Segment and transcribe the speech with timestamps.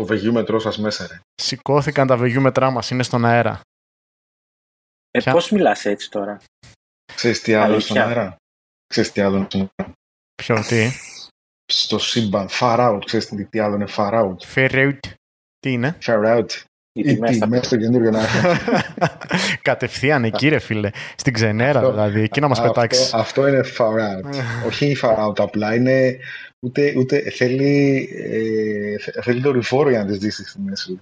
[0.00, 1.20] το βεγιούμετρό σας μέσα, ρε.
[1.42, 3.60] Σηκώθηκαν τα βεγιούμετρά μας, είναι στον αέρα.
[5.10, 5.32] Ε, Ποια...
[5.32, 6.40] πώς μιλάς έτσι τώρα;
[7.14, 8.36] Ξέρεις τι άλλο στον αέρα;
[8.86, 9.92] Ξέρεις τι άλλο είναι στον αέρα;
[10.42, 10.90] Ποιο, τι;
[11.72, 12.48] Στο σύμπαν.
[12.50, 13.00] Far out.
[13.04, 14.36] Ξέρεις τι άλλο είναι far out.
[14.54, 14.98] Fair out.
[15.58, 16.46] Τι είναι; Far out.
[16.92, 18.20] Οι Ή τιμές τι, θα- μέσα στο καινούριο να
[19.62, 20.90] Κατευθείαν εκεί, ρε φίλε.
[21.16, 22.20] Στην ξενέρα, Αυτό- δηλαδή.
[22.20, 23.14] Εκεί να μας αυτό, πετάξεις.
[23.14, 24.42] αυτό είναι far out.
[24.68, 25.74] Όχι far out απλά.
[25.74, 26.18] Είναι
[26.66, 30.98] ούτε, ούτε θέλει, ε, θε- θέλει δορυφόρο για να τις δεις στη μέση.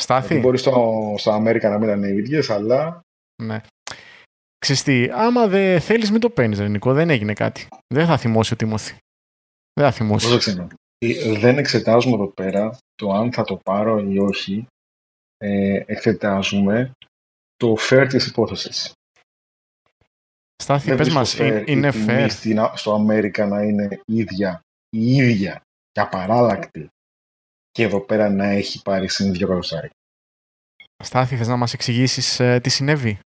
[0.00, 3.00] Στάθη; Δεν μπορεί στο, στο Αμέρικα να μην είναι οι ίδιες, αλλά
[3.42, 3.60] Ναι.
[4.58, 6.92] Ξέρεις τι, άμα δεν θέλεις μην το παίρνεις, ρε Νικό.
[6.92, 7.66] Δεν έγινε κάτι.
[7.94, 8.96] Δεν θα θυμώσει ο Τίμωθη.
[9.72, 10.26] Δεν θα θυμώσει.
[10.28, 10.66] πρόσεξε με.
[10.98, 14.66] Ε, Δεν εξετάζουμε εδώ πέρα το αν θα το πάρω ή όχι.
[15.36, 16.90] Ε, εξετάζουμε
[17.56, 18.92] το fair της υπόθεσης.
[20.62, 22.26] Στάθη, Δεν πες βρίσκω μας, fair είναι- είναι η τιμή fair.
[22.30, 25.60] στην- στο Αμέρικα να είναι ίδια, η ίδια
[25.92, 26.88] και απαράλλακτη
[27.70, 29.90] και εδώ πέρα να έχει πάρει συν δύο εκατοστάρια.
[31.04, 33.18] Στάθη, θες να μας εξηγήσεις ε, τι συνέβη;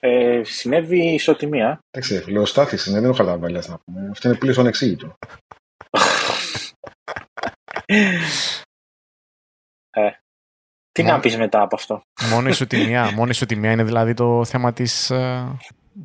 [0.00, 1.78] Ε, συνέβη ισοτιμία.
[1.90, 4.08] Εντάξει, φίλε, ο Στάθης είναι, δεν είναι ο Χαλαβέλιας να πούμε.
[4.10, 5.14] Αυτό είναι πλήρως ανεξήγητο.
[9.90, 10.10] ε,
[11.02, 12.00] τι Μα- να πεις μετά από αυτό;
[12.32, 13.10] Μόνο ισοτιμία.
[13.16, 15.10] Μόνο ισοτιμία είναι δηλαδή το θέμα της...
[15.10, 15.56] ε,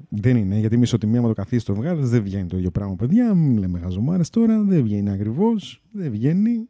[0.10, 2.96] Δεν είναι, γιατί με ισοτιμία με το καθίσει το βγάλεις δεν βγαίνει το ίδιο πράγμα,
[2.96, 3.34] παιδιά.
[3.34, 5.82] Μην λέμε χαζομάρες τώρα, δεν βγαίνει ακριβώς.
[5.92, 6.70] Δεν βγαίνει.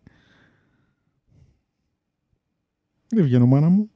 [3.08, 3.90] Δεν βγαίνω, μάνα μου.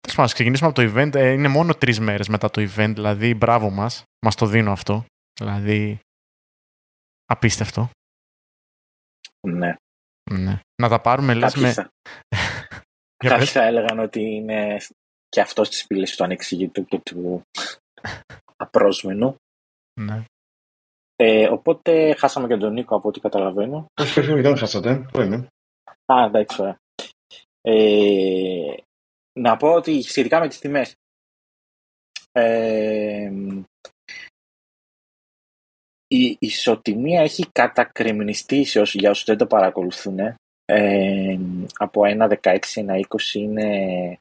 [0.00, 1.14] Τέλος πάντων, ας ξεκινήσουμε από το event.
[1.14, 4.02] Ε, είναι μόνο τρεις μέρες μετά το event, δηλαδή μπράβο μας.
[4.20, 5.04] Μας το δίνω αυτό.
[5.40, 5.98] Δηλαδή,
[7.26, 7.90] απίστευτο.
[9.40, 9.74] Ναι.
[10.30, 10.58] Ναι.
[10.82, 11.72] Να τα πάρουμε, λες, Κάποιοι με...
[11.72, 11.90] θα,
[13.22, 13.52] Για κάποιοι πες.
[13.52, 14.76] θα έλεγαν ότι είναι
[15.28, 17.42] και αυτός στις πύλες του ανεξηγητού και του
[18.64, 19.36] απρόσμενου.
[20.00, 20.24] Ναι.
[21.16, 23.86] Ε, οπότε χάσαμε και τον Νίκο από ό,τι καταλαβαίνω.
[24.00, 25.06] Όχι, όχι, όχι, δεν χάσατε.
[25.12, 25.36] Πού είναι;
[26.12, 26.76] Α, εντάξει, ωραία.
[27.60, 28.74] Ε,
[29.40, 30.94] να πω ότι σχετικά με τις τιμές.
[32.32, 33.32] Ε,
[36.16, 40.18] η ισοτιμία έχει κατακριμνιστεί σε όσοι, για όσους δεν το παρακολουθούν.
[40.64, 41.38] Ε,
[41.76, 44.18] από 1,16, 1,20 είναι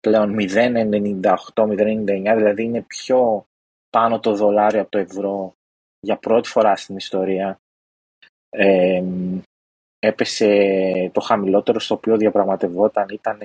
[0.00, 3.44] πλέον 0,98, 0,99, δηλαδή είναι πιο
[3.90, 5.52] πάνω το δολάριο από το ευρώ
[6.00, 7.58] για πρώτη φορά στην ιστορία.
[8.50, 9.02] Ε,
[9.98, 13.38] έπεσε το χαμηλότερο στο οποίο διαπραγματευόταν ήταν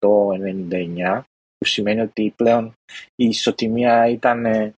[0.00, 1.20] 0,98-99
[1.58, 2.72] που σημαίνει ότι πλέον
[3.14, 4.74] η ισοτιμία ήταν ε,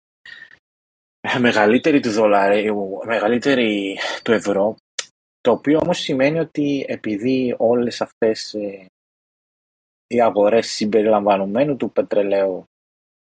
[1.40, 4.76] μεγαλύτερη του δολαρίου, μεγαλύτερη του ευρώ
[5.42, 8.86] το οποίο όμως σημαίνει ότι επειδή όλες αυτές ε,
[10.08, 12.64] οι αγορές συμπεριλαμβανομένου του πετρελαίου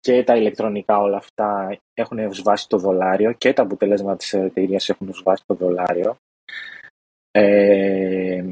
[0.00, 4.88] και τα ηλεκτρονικά όλα αυτά έχουν ως βάση το δολάριο και τα αποτελέσματα της εταιρείας
[4.88, 6.16] έχουν ως βάση το δολάριο
[7.30, 8.44] ε,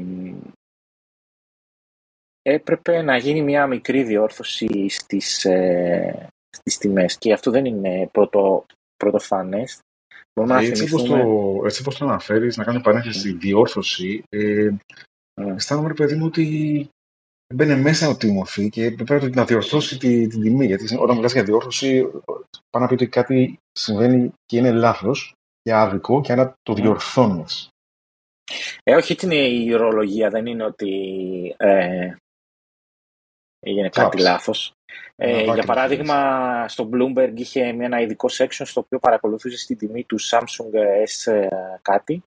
[2.41, 7.17] έπρεπε να γίνει μια μικρή διόρθωση στις, ε, στις τιμές.
[7.17, 8.65] Και αυτό δεν είναι πρώτο,
[8.99, 9.79] πρωτοφανές.
[10.33, 11.23] Μπορούμε να Έτσι όπως, θυμηθούμε...
[11.23, 14.69] το, έτσι όπως το αναφέρεις, να κάνω παρένθεση στη διόρθωση, ε,
[15.39, 15.53] Mm.
[15.55, 16.89] αισθάνομαι, ρε παιδί μου, ότι
[17.53, 20.65] μπαίνει μέσα ο Τίμωθη και πρέπει να διορθώσει τη, την τιμή.
[20.65, 22.01] Γιατί όταν μιλάς για διόρθωση,
[22.69, 27.69] πάνω να πει ότι κάτι συμβαίνει και είναι λάθος και άδικο και άρα το διορθώνεις.
[28.83, 30.91] Ε, όχι, έτσι είναι η ορολογία, δεν είναι ότι
[31.57, 32.15] ε,
[33.59, 34.23] έγινε κάτι Τσάπς.
[34.23, 34.73] λάθος.
[35.15, 39.75] Ε, Ένα για δάκρυ παράδειγμα, στο Bloomberg είχε ένα ειδικό section στο οποίο παρακολουθούσε στη
[39.75, 40.73] τιμή του Samsung
[41.05, 41.47] S ε,
[41.81, 42.23] κάτι,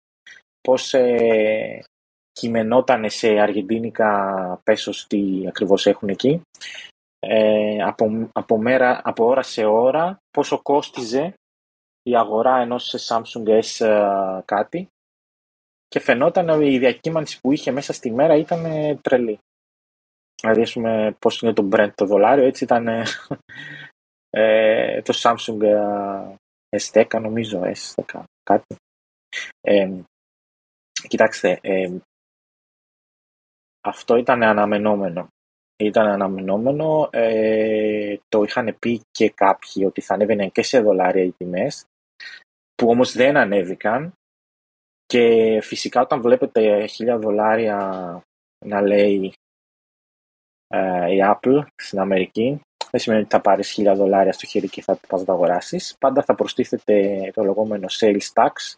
[0.61, 1.83] πώς ε,
[2.31, 6.41] κειμενόταν σε αργεντίνικα πέσος τι ακριβώς έχουν εκεί,
[7.19, 11.33] ε, από, από, μέρα, από ώρα σε ώρα, πόσο κόστιζε
[12.03, 14.87] η αγορά ενός Samsung S ε, κάτι
[15.87, 19.39] και φαινόταν ότι η διακύμανση που είχε μέσα στη μέρα ήταν ε, τρελή.
[20.41, 23.03] Δηλαδή, ας πούμε, πώς είναι το Brent το δολάριο, έτσι ήταν ε,
[24.29, 26.35] ε, το Samsung ε,
[26.77, 28.75] S10, νομίζω, S10, κάτι.
[29.61, 29.91] Ε,
[31.07, 31.97] κοιτάξτε, ε,
[33.81, 35.27] αυτό ήταν αναμενόμενο.
[35.77, 41.31] Ήταν αναμενόμενο, ε, το είχαν πει και κάποιοι ότι θα ανέβαιναν και σε δολάρια οι
[41.31, 41.85] τιμές,
[42.75, 44.13] που όμως δεν ανέβηκαν
[45.05, 48.21] και φυσικά όταν βλέπετε χίλια δολάρια
[48.65, 49.33] να λέει
[50.71, 54.81] ε, η Apple στην Αμερική, δεν σημαίνει ότι θα πάρεις χίλια δολάρια στο χέρι και
[54.81, 55.95] θα πας να τα αγοράσεις.
[55.99, 58.75] Πάντα θα προστίθεται το λεγόμενο sales tax,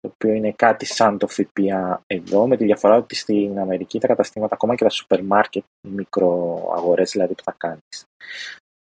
[0.00, 4.06] το οποίο είναι κάτι σαν το ΦΠΑ εδώ, με τη διαφορά ότι στην Αμερική τα
[4.06, 8.04] καταστήματα, ακόμα και τα σούπερ μάρκετ, οι μικροαγορές δηλαδή που θα κάνεις.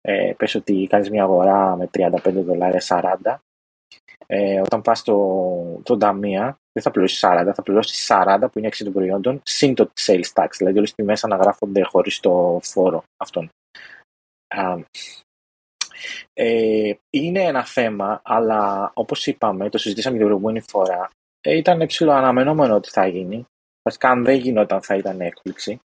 [0.01, 3.43] Ε, πες ότι κάνεις μια αγορά με 35 δολάρια 40,
[4.25, 8.67] Ε, όταν πας στο, το ταμεία, δεν θα πληρώσεις 40, θα πληρώσεις 40 που είναι
[8.67, 10.47] αξία των προϊόντων, συν το sales tax.
[10.57, 13.49] Δηλαδή, όλες τις τιμές αναγράφονται χωρίς το φόρο αυτόν.
[16.33, 21.09] Ε, είναι ένα θέμα, αλλά όπως είπαμε, το συζητήσαμε την προηγούμενη φορά,
[21.41, 23.45] ε, ήταν ψηλό αναμενόμενο ότι θα γίνει.
[23.83, 25.79] Βασικά, αν δεν γινόταν, θα ήταν έκπληξη.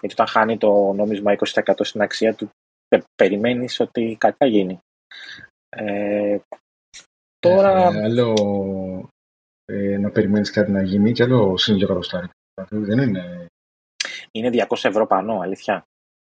[0.00, 2.50] Γιατί όταν χάνει το νόμισμα 20% στην αξία του,
[3.14, 4.78] περιμένεις ότι κάτι θα γίνει.
[5.68, 6.38] Ε,
[7.42, 7.92] τώρα...
[7.92, 8.34] Ε, άλλο
[9.64, 12.28] ε, να περιμένεις κάτι να γίνει και άλλο σύνολο εκατοστάρι.
[12.70, 13.46] Δεν είναι...
[14.30, 15.84] Είναι 200 ευρώ πάνω, αλήθεια.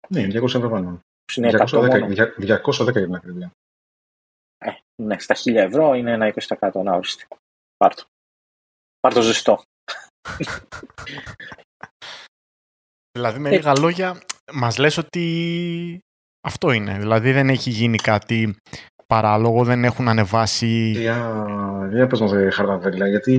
[0.09, 0.99] Ναι, είναι 200 ευρώ πάνω.
[1.35, 3.51] Είναι 210, 210 για την ακρίβεια.
[4.57, 4.71] Ε,
[5.03, 7.27] ναι, στα 1000 ευρώ είναι ένα 20% να οριστεί.
[7.77, 8.03] Πάρ' το.
[8.99, 9.61] Πάρ' το ζεστό.
[13.17, 14.21] δηλαδή, με λίγα λόγια,
[14.53, 15.99] μας λες ότι
[16.47, 16.97] αυτό είναι.
[16.97, 18.55] Δηλαδή, δεν έχει γίνει κάτι
[19.07, 20.91] παράλογο, δεν έχουν ανεβάσει...
[20.95, 21.47] Για,
[21.91, 23.33] για πες μας, Χαρδαβέλα, γιατί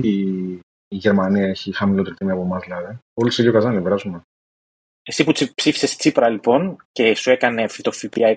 [0.87, 2.97] η Γερμανία έχει χαμηλότερη τιμή από εμάς, δηλαδή.
[3.13, 4.21] Όλοι σε ίδιο καζάνι, βράζουμε.
[5.07, 8.35] Εσύ που ψήφισες Τσίπρα λοιπόν και σου έκανε το ΦΠΑ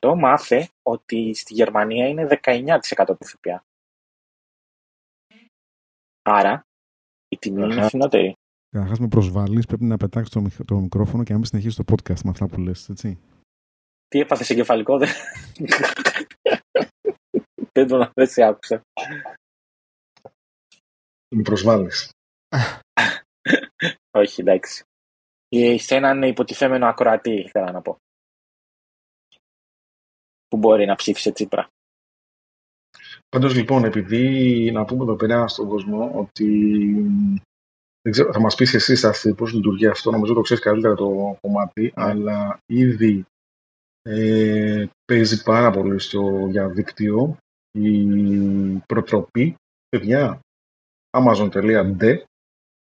[0.00, 3.64] 24% μάθε ότι στη Γερμανία είναι 19% το ΦΠΑ.
[6.22, 6.66] Άρα
[7.28, 8.34] η τιμή είναι φθηνότερη.
[8.70, 12.20] Καταρχάς με προσβάλλεις, πρέπει να πετάξεις το, το μικρόφωνο και να μην συνεχίσει το podcast
[12.24, 13.18] με αυτά που λες, έτσι.
[14.08, 15.08] Τι έπαθες εγκεφαλικό, δεν.
[17.72, 18.82] δεν τον δεν σε άκουσα.
[21.34, 22.10] Με προσβάλλεις.
[24.10, 24.84] Όχι, εντάξει.
[25.76, 27.98] Σε έναν υποτιθέμενο ακροατή, ήθελα να πω.
[30.48, 31.68] Που μπορεί να ψήφισε Τσίπρα.
[33.28, 36.46] Πάντως λοιπόν, επειδή να πούμε εδώ πέρα στον κόσμο ότι
[38.02, 41.38] δεν ξέρω, θα μας πεις εσύ Στάθη πώς λειτουργεί αυτό, νομίζω το ξέρεις καλύτερα το
[41.40, 41.90] κομμάτι, ναι.
[41.94, 43.24] αλλά ήδη
[44.08, 47.36] ε, παίζει πάρα πολύ στο διαδίκτυο
[47.78, 48.06] η
[48.86, 49.54] προτροπή,
[49.88, 50.40] παιδιά,
[51.16, 52.22] amazon.de,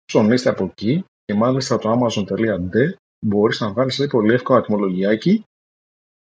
[0.05, 2.93] ψωνίστε από εκεί και μάλιστα το amazon.de
[3.27, 5.43] μπορείς να βάλεις ένα πολύ εύκολο ατμολογιάκι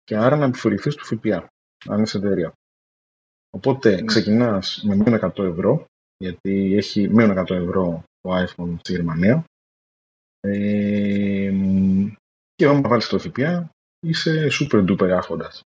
[0.04, 1.48] και άρα να επιφορηθείς του ΦΠΑ,
[1.88, 2.52] αν είσαι εταιρεία.
[3.50, 4.04] Οπότε mm.
[4.04, 5.84] ξεκινάς με μείον 100 ευρώ,
[6.16, 9.44] γιατί έχει μείον 100 ευρώ το iPhone στη Γερμανία.
[10.40, 11.52] Ε,
[12.54, 13.70] και όταν βάλεις το ΦΠΑ,
[14.00, 15.62] είσαι super duper άρχοντας.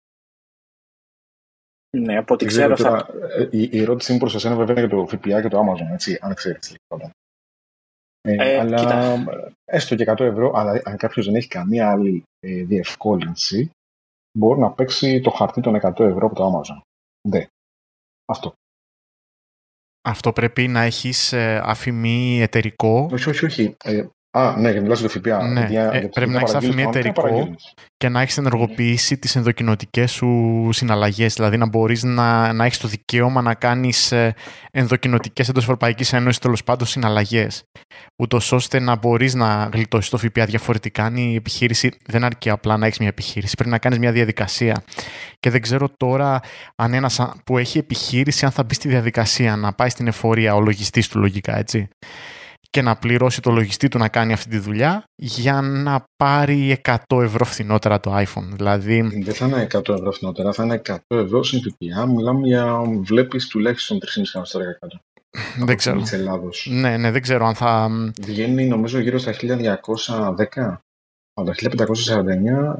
[1.96, 3.08] Ναι, από ό,τι ξέρω θα...
[3.38, 6.18] Ε, η, η ερώτησή μου προς εσένα βέβαια για το ΦΠΑ και το Amazon, έτσι,
[6.20, 6.70] αν ξέρεις.
[6.70, 7.10] Λοιπόν.
[8.20, 9.24] Ε, ε, αλλά κοίτα.
[9.64, 13.70] έστω και 100 ευρώ, αλλά αν κάποιος δεν έχει καμία άλλη ε, διευκόλυνση,
[14.38, 16.80] μπορεί να παίξει το χαρτί των 100 ευρώ από το Amazon.
[17.28, 17.46] Ναι.
[18.24, 18.52] Αυτό.
[20.08, 23.08] Αυτό πρέπει να έχεις ε, αφημί εταιρικό.
[23.12, 23.76] Όχι, όχι, όχι.
[23.84, 25.48] Ε, Α, ναι, για μιλάς για το ΦΠΑ.
[25.48, 27.54] Ναι, για, ε, πρέπει να έχεις αφημί εταιρικό
[27.96, 31.34] και να έχεις ενεργοποιήσει τις ενδοκινοτικές σου συναλλαγές.
[31.34, 34.34] Δηλαδή να μπορείς να, να έχεις το δικαίωμα να κάνεις ε,
[34.70, 37.62] ενδοκινοτικές εντός Ευρωπαϊκής Ένωσης τέλος πάντων συναλλαγές.
[38.16, 41.04] Ούτως ώστε να μπορείς να γλιτώσεις το ΦΠΑ διαφορετικά.
[41.04, 44.82] Αν η επιχείρηση δεν αρκεί απλά να έχεις μια επιχείρηση, πρέπει να κάνεις μια διαδικασία.
[45.40, 46.40] Και δεν ξέρω τώρα
[46.76, 50.60] αν ένας που έχει επιχείρηση, αν θα μπει στη διαδικασία να πάει στην εφορία ο
[50.60, 51.88] λογιστής του λογικά, έτσι
[52.70, 56.96] και να πληρώσει το λογιστή του να κάνει αυτή τη δουλειά για να πάρει 100
[57.22, 58.48] ευρώ φθηνότερα το iPhone.
[58.52, 59.02] Δηλαδή...
[59.22, 62.06] Δεν θα είναι 100 ευρώ φθηνότερα, θα είναι 100 ευρώ στην ΦΠΑ.
[62.06, 64.98] Μιλάμε για βλέπεις τουλάχιστον 3,5 εκατομμύρια κάτω.
[65.64, 66.02] Δεν ξέρω.
[66.64, 67.90] Ναι, ναι, δεν ξέρω αν θα...
[68.20, 70.76] Βγαίνει νομίζω γύρω στα 1210.
[71.34, 71.64] Αλλά 1549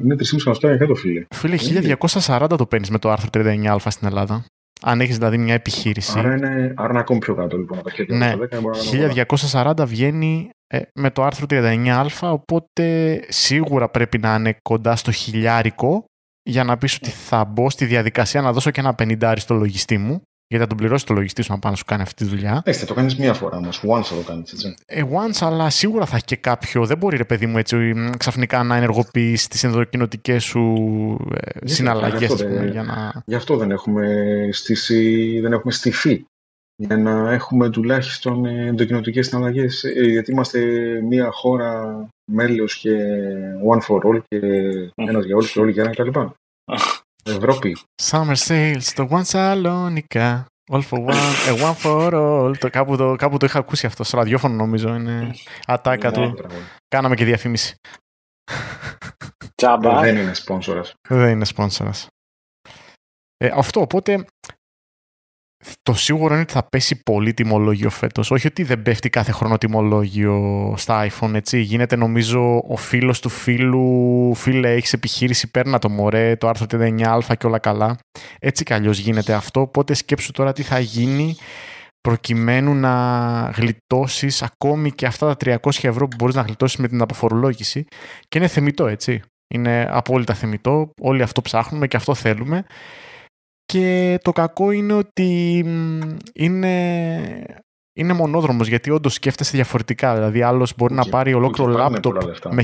[0.03, 1.27] είναι 3,5 εκατομμύρια κάτω, φίλε.
[1.35, 4.45] Φίλε, 1240 το παίρνεις με το άρθρο 39α στην Ελλάδα.
[4.83, 6.19] Αν έχεις δηλαδή μια επιχείρηση.
[6.19, 7.81] Άρα είναι, άρα είναι ακόμη πιο κάτω λοιπόν.
[8.09, 8.35] ναι,
[9.53, 16.05] 1240 βγαίνει ε, με το άρθρο 39α, οπότε σίγουρα πρέπει να είναι κοντά στο χιλιάρικο
[16.43, 19.99] για να πεις ότι θα μπω στη διαδικασία να δώσω και ένα πενιντάρι στο λογιστή
[19.99, 22.25] μου γιατί θα τον πληρώσει το λογιστή σου να πάει να σου κάνει αυτή τη
[22.25, 22.63] δουλειά.
[22.65, 23.83] Έτσι, θα το κάνεις μία φορά όμως.
[23.87, 24.75] Once θα το κάνεις, έτσι.
[24.87, 26.87] Ε, once, αλλά σίγουρα θα έχει και κάποιο.
[26.87, 30.61] Δεν μπορεί, ρε παιδί μου, έτσι ξαφνικά να ενεργοποιήσει τις ενδοκινοτικές σου
[31.35, 32.47] ε, συναλλαγές.
[32.71, 33.23] Για να...
[33.27, 36.25] Γι' αυτό δεν έχουμε, στήσει, δεν έχουμε στηθεί.
[36.77, 39.85] Για να έχουμε τουλάχιστον ενδοκινοτικές συναλλαγές.
[39.85, 40.61] Ε, γιατί είμαστε
[41.09, 42.97] μία χώρα μέλος και
[43.71, 44.39] one for all και
[44.95, 46.21] ένας για όλους και όλοι για ένα κτλ.
[47.29, 47.77] Ευρώπη.
[48.03, 50.45] Summer sales, το One Salonica.
[50.71, 52.59] All for one, a one for all.
[52.59, 54.95] Το, κάπου, το, κάπου το είχα ακούσει αυτό στο ραδιόφωνο νομίζω.
[54.95, 55.35] Είναι
[55.67, 56.35] ατάκα του.
[56.89, 57.75] Κάναμε και διαφήμιση.
[59.55, 60.01] Τζάμπα.
[60.01, 60.95] Δεν είναι σπόνσορας.
[61.09, 62.07] Δεν είναι σπόνσορας.
[63.37, 64.25] Ε, αυτό, οπότε
[65.83, 68.31] το σίγουρο είναι ότι θα πέσει πολύ τιμολόγιο φέτος.
[68.31, 71.61] Όχι ότι δεν πέφτει κάθε χρόνο τιμολόγιο στα iPhone, έτσι.
[71.61, 77.37] Γίνεται νομίζω ο φίλος του φίλου, φίλε, έχεις επιχείρηση, παίρνα το μωρέ, το άρθρο 39α
[77.39, 77.99] και όλα καλά.
[78.39, 79.61] Έτσι κι αλλιώς γίνεται αυτό.
[79.61, 81.37] Οπότε σκέψου τώρα τι θα γίνει
[82.01, 82.93] προκειμένου να
[83.57, 87.85] γλιτώσεις ακόμη και αυτά τα 300 ευρώ που μπορείς να γλιτώσεις με την αποφορολόγηση
[88.29, 89.23] και είναι θεμητό έτσι.
[89.55, 92.65] Είναι απόλυτα θεμητό, όλοι αυτό ψάχνουμε και αυτό θέλουμε
[93.73, 95.59] και το κακό είναι ότι
[96.35, 96.75] είναι,
[97.93, 100.15] είναι μονόδρομος γιατί όντως σκέφτεσαι διαφορετικά.
[100.15, 102.63] Δηλαδή, άλλος μπορεί να πάρει ολόκληρο λάπτοπ με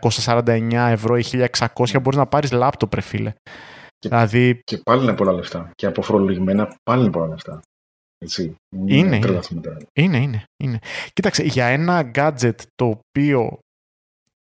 [0.00, 2.02] 1549 ευρώ ή 1600, mm.
[2.02, 3.32] μπορείς να πάρεις λάπτοπ, ρε φίλε.
[3.98, 4.60] Και, δηλαδή...
[4.64, 5.70] και πάλι είναι πολλά λεφτά.
[5.74, 7.60] Και αποφορολογημένα πάλι είναι πολλά λεφτά.
[8.18, 8.54] Έτσι.
[8.76, 9.16] Είναι, είναι.
[9.92, 10.78] είναι, είναι, είναι.
[11.12, 13.58] Κοίταξε, για ένα gadget το οποίο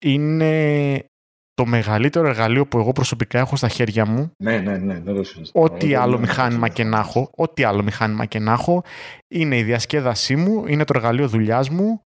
[0.05, 1.05] είναι
[1.53, 4.31] το μεγαλύτερο εργαλείο που εγώ προσωπικά έχω στα χέρια μου.
[4.43, 5.00] Ναι, ναι, ναι.
[5.00, 8.83] Δεν ό,τι άλλο μηχάνημα και να έχω, ό,τι άλλο μηχάνημα και να έχω,
[9.27, 12.01] είναι η διασκέδασή μου, είναι το εργαλείο δουλειάς μου,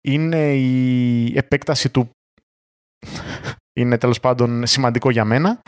[0.00, 2.10] είναι η επέκταση του.
[3.78, 5.60] είναι τέλος πάντων σημαντικό για μένα.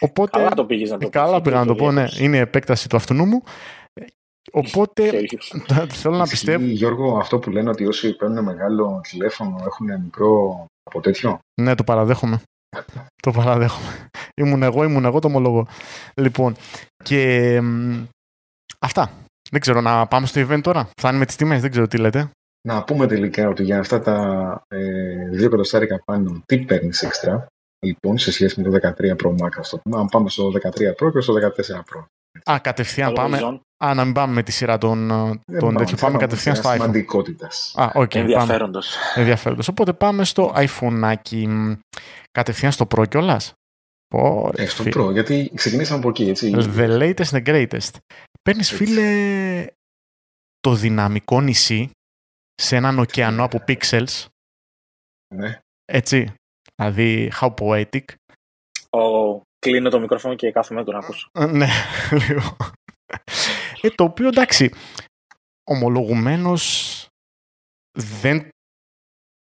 [0.00, 2.06] Οπότε, καλά το πήγες να το Καλά πήγα να το πω, ναι.
[2.18, 3.42] Είναι η επέκταση του αυτού μου.
[4.52, 5.10] Οπότε
[6.00, 6.64] θέλω να πιστεύω.
[6.64, 11.84] Γιώργο, αυτό που λένε ότι όσοι παίρνουν μεγάλο τηλέφωνο έχουν μικρό από τέτοιο; Ναι, το
[11.84, 12.42] παραδέχομαι.
[13.22, 14.08] το παραδέχομαι.
[14.36, 15.66] Ήμουν εγώ, ήμουν εγώ, το ομολογώ.
[16.14, 16.56] Λοιπόν,
[17.04, 17.60] και
[18.78, 19.10] αυτά.
[19.50, 20.88] Δεν ξέρω, να πάμε στο event τώρα.
[20.98, 22.30] Φτάνει τις τιμές, δεν ξέρω τι λέτε.
[22.68, 24.16] Να πούμε τελικά ότι για αυτά τα
[24.68, 27.46] ε, δύο εκατοστάρικα πάνω, τι παίρνεις έξτρα,
[27.86, 31.12] λοιπόν, σε σχέση με το 13 Pro Max, το πούμε, αν πάμε στο 13 Pro
[31.12, 32.04] και στο 14 Pro.
[32.50, 33.60] Α, κατευθείαν πάμε.
[33.84, 35.08] Α, να μην πάμε με τη σειρά των,
[35.58, 35.98] των τέτοιων.
[36.00, 36.72] Πάμε κατευθείαν στο iPhone.
[36.72, 37.74] Σημαντικότητας.
[37.76, 38.96] Α, okay, Ενδιαφέροντος.
[39.14, 39.68] Ενδιαφέροντος.
[39.68, 41.14] Οπότε πάμε στο iPhone.
[42.30, 43.52] Κατευθείαν στο Pro κιόλας.
[44.54, 46.52] Ε, στο Pro, γιατί ξεκινήσαμε από εκεί, έτσι.
[46.56, 47.90] The latest and greatest.
[48.42, 49.66] Παίρνεις, φίλε,
[50.60, 51.90] το δυναμικό νησί
[52.54, 54.26] σε έναν ωκεανό από pixels.
[55.34, 55.58] Ναι.
[55.84, 56.34] Έτσι.
[56.74, 58.04] Δηλαδή, how poetic.
[58.90, 61.28] Oh, κλείνω το μικρόφωνο και κάθομαι να τον ακούσω.
[61.32, 61.68] Ε, ναι,
[62.28, 62.56] λίγο.
[63.80, 64.70] Ε, το οποίο εντάξει,
[65.70, 67.06] ομολογουμένως
[67.98, 68.48] δεν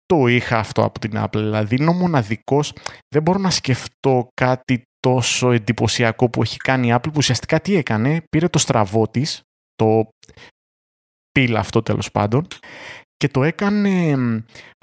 [0.07, 1.39] το είχα αυτό από την Apple.
[1.39, 2.73] Δηλαδή είναι ο μοναδικός,
[3.09, 7.77] δεν μπορώ να σκεφτώ κάτι τόσο εντυπωσιακό που έχει κάνει η Apple που ουσιαστικά τι
[7.77, 9.41] έκανε, πήρε το στραβό της,
[9.75, 10.09] το
[11.31, 12.47] πύλα αυτό τέλος πάντων
[13.17, 14.15] και το έκανε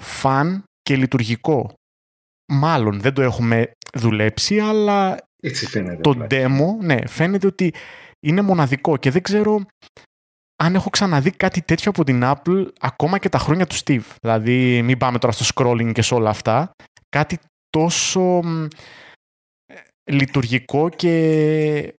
[0.02, 1.74] φαν και λειτουργικό.
[2.52, 7.74] Μάλλον δεν το έχουμε δουλέψει, αλλά Έτσι φαίνεται, το demo, ναι, φαίνεται ότι
[8.20, 9.60] είναι μοναδικό και δεν ξέρω
[10.62, 14.04] αν έχω ξαναδεί κάτι τέτοιο από την Apple ακόμα και τα χρόνια του Steve.
[14.20, 16.70] Δηλαδή, μην πάμε τώρα στο scrolling και σε όλα αυτά.
[17.08, 17.38] Κάτι
[17.70, 18.42] τόσο
[20.10, 21.94] λειτουργικό και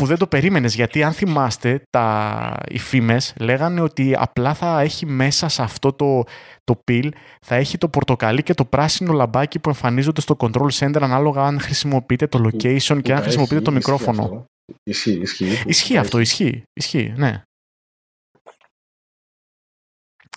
[0.00, 5.06] που δεν το περίμενες γιατί αν θυμάστε τα, οι φήμες λέγανε ότι απλά θα έχει
[5.06, 6.24] μέσα σε αυτό το,
[6.64, 7.08] το pill
[7.46, 11.60] θα έχει το πορτοκαλί και το πράσινο λαμπάκι που εμφανίζονται στο control center ανάλογα αν
[11.60, 14.44] χρησιμοποιείτε το location και αν χρησιμοποιείτε το μικρόφωνο.
[14.82, 15.62] Ισχύει, ισχύει.
[15.66, 16.62] Ισχύει αυτό, ισχύει.
[16.72, 17.42] Ισχύει, ναι.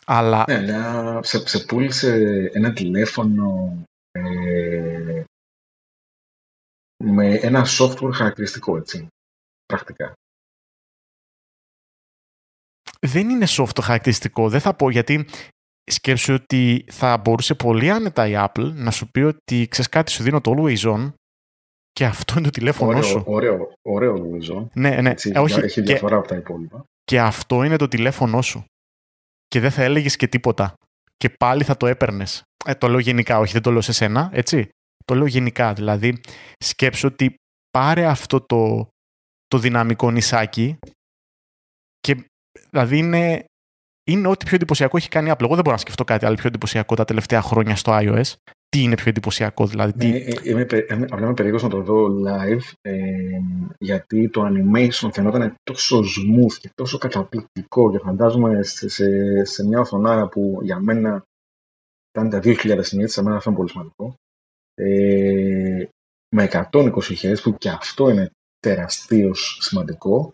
[0.06, 0.44] Αλλά...
[0.48, 2.14] Ναι, αλλά σε, σε πούλησε
[2.54, 3.78] ένα τηλέφωνο
[4.12, 5.24] ε,
[7.04, 9.08] με ένα software χαρακτηριστικό, έτσι,
[9.76, 10.14] πρακτικά.
[13.00, 15.26] Δεν είναι software χαρακτηριστικό, δεν θα πω, γιατί
[15.92, 20.24] σκέψου ότι θα μπορούσε πολύ άνετα η Apple να σου πει ότι ξέρεις κάτι, σου
[20.24, 21.14] δίνω το Always On
[21.92, 23.24] και αυτό είναι το τηλέφωνο ωραίο, σου.
[23.26, 24.70] Ωραίο, ωραίο νομίζω.
[24.74, 25.10] Ναι, ναι.
[25.10, 26.86] Έτσι, ε, όχι, έχει διαφορά και, από τα υπόλοιπα.
[27.04, 28.66] Και αυτό είναι το τηλέφωνό σου.
[29.48, 30.74] Και δεν θα έλεγες και τίποτα.
[31.18, 32.42] Και πάλι θα το έπαιρνες.
[32.66, 34.70] Ε, το λέω γενικά, όχι, δεν το λέω σε σένα, έτσι.
[35.06, 35.74] Το λέω γενικά.
[35.74, 36.22] Δηλαδή,
[36.64, 37.36] σκέψω ότι
[37.72, 38.88] πάρε αυτό το,
[39.54, 40.78] το δυναμικό νησάκι
[42.00, 42.26] και
[42.70, 43.46] δηλαδή είναι,
[44.12, 45.44] είναι ό,τι πιο εντυπωσιακό έχει κάνει η Apple.
[45.44, 48.34] Εγώ δεν μπορώ να σκεφτώ κάτι άλλο πιο εντυπωσιακό τα τελευταία χρόνια στο iOS
[48.70, 49.94] τι είναι πιο εντυπωσιακό, δηλαδή.
[49.94, 50.08] Τι...
[50.08, 53.00] Ναι, ε, είμαι, είμαι, είμαι περίεργος να το δω live, ε,
[53.78, 59.06] γιατί το animation φαινόταν τόσο smooth και τόσο καταπληκτικό και φαντάζομαι σε, σε,
[59.46, 61.24] σε μια οθονάρα που για μένα
[62.18, 64.16] ήταν τα 2000 nits, σε μένα αυτό είναι πολύ σημαντικό,
[64.74, 65.88] ε,
[66.36, 66.92] με 120
[67.22, 68.32] Hz που και αυτό είναι
[68.64, 70.34] τεραστίως σημαντικό,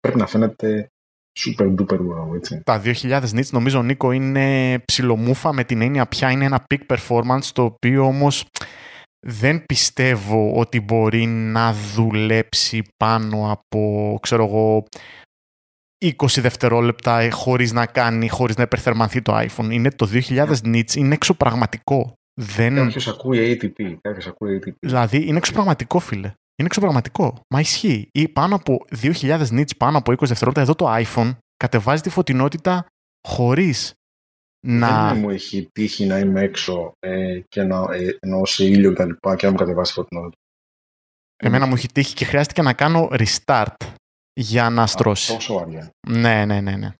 [0.00, 0.88] πρέπει να φαίνεται
[1.38, 2.62] super duper wow, έτσι.
[2.64, 7.44] Τα 2000 nits νομίζω Νίκο είναι ψιλομούφα με την έννοια πια είναι ένα peak performance
[7.52, 8.46] το οποίο όμως
[9.26, 14.84] δεν πιστεύω ότι μπορεί να δουλέψει πάνω από ξέρω εγώ
[16.04, 19.70] 20 δευτερόλεπτα χωρίς να κάνει, χωρίς να υπερθερμανθεί το iPhone.
[19.70, 22.12] Είναι το 2000 nits, είναι εξωπραγματικό.
[22.40, 22.74] Δεν...
[22.74, 24.72] Κάποιος ακούει ATP, κάποιος ακούει ATP.
[24.80, 26.32] Δηλαδή είναι εξωπραγματικό φίλε.
[26.56, 27.40] Είναι εξωπραγματικό.
[27.54, 28.08] Μα ισχύει.
[28.12, 32.86] Ή πάνω από 2.000 nits, πάνω από 20 δευτερόλεπτα, εδώ το iPhone κατεβάζει τη φωτεινότητα
[33.28, 33.94] χωρίς
[34.66, 35.08] να.
[35.08, 38.96] Δεν μου έχει τύχει να είμαι έξω ε, και να ε, εννοώ σε ήλιο και
[38.96, 40.38] τα λοιπά και να μου κατεβάσει τη φωτεινότητα.
[41.36, 43.76] Εμένα μου έχει τύχει και χρειάστηκε να κάνω restart
[44.32, 45.32] για να στρώσει.
[45.32, 45.90] τόσο αργά.
[46.08, 46.94] Ναι, ναι, ναι, ναι.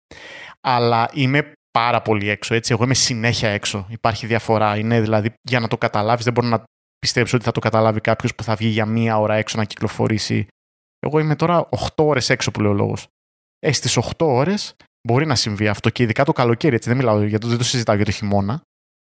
[0.61, 2.73] Αλλά είμαι πάρα πολύ έξω, έτσι.
[2.73, 3.85] Εγώ είμαι συνέχεια έξω.
[3.89, 4.77] Υπάρχει διαφορά.
[4.77, 6.63] Είναι δηλαδή, για να το καταλάβεις, δεν μπορώ να
[6.99, 10.47] πιστέψω ότι θα το καταλάβει κάποιος που θα βγει για μία ώρα έξω να κυκλοφορήσει.
[10.99, 13.07] Εγώ είμαι τώρα 8 ώρες έξω που λέει ο λόγος.
[13.59, 14.75] Ε, στις 8 ώρες
[15.07, 16.75] μπορεί να συμβεί αυτό και ειδικά το καλοκαίρι.
[16.75, 18.61] Έτσι, δεν μιλάω για το, δεν το συζητάω για το χειμώνα.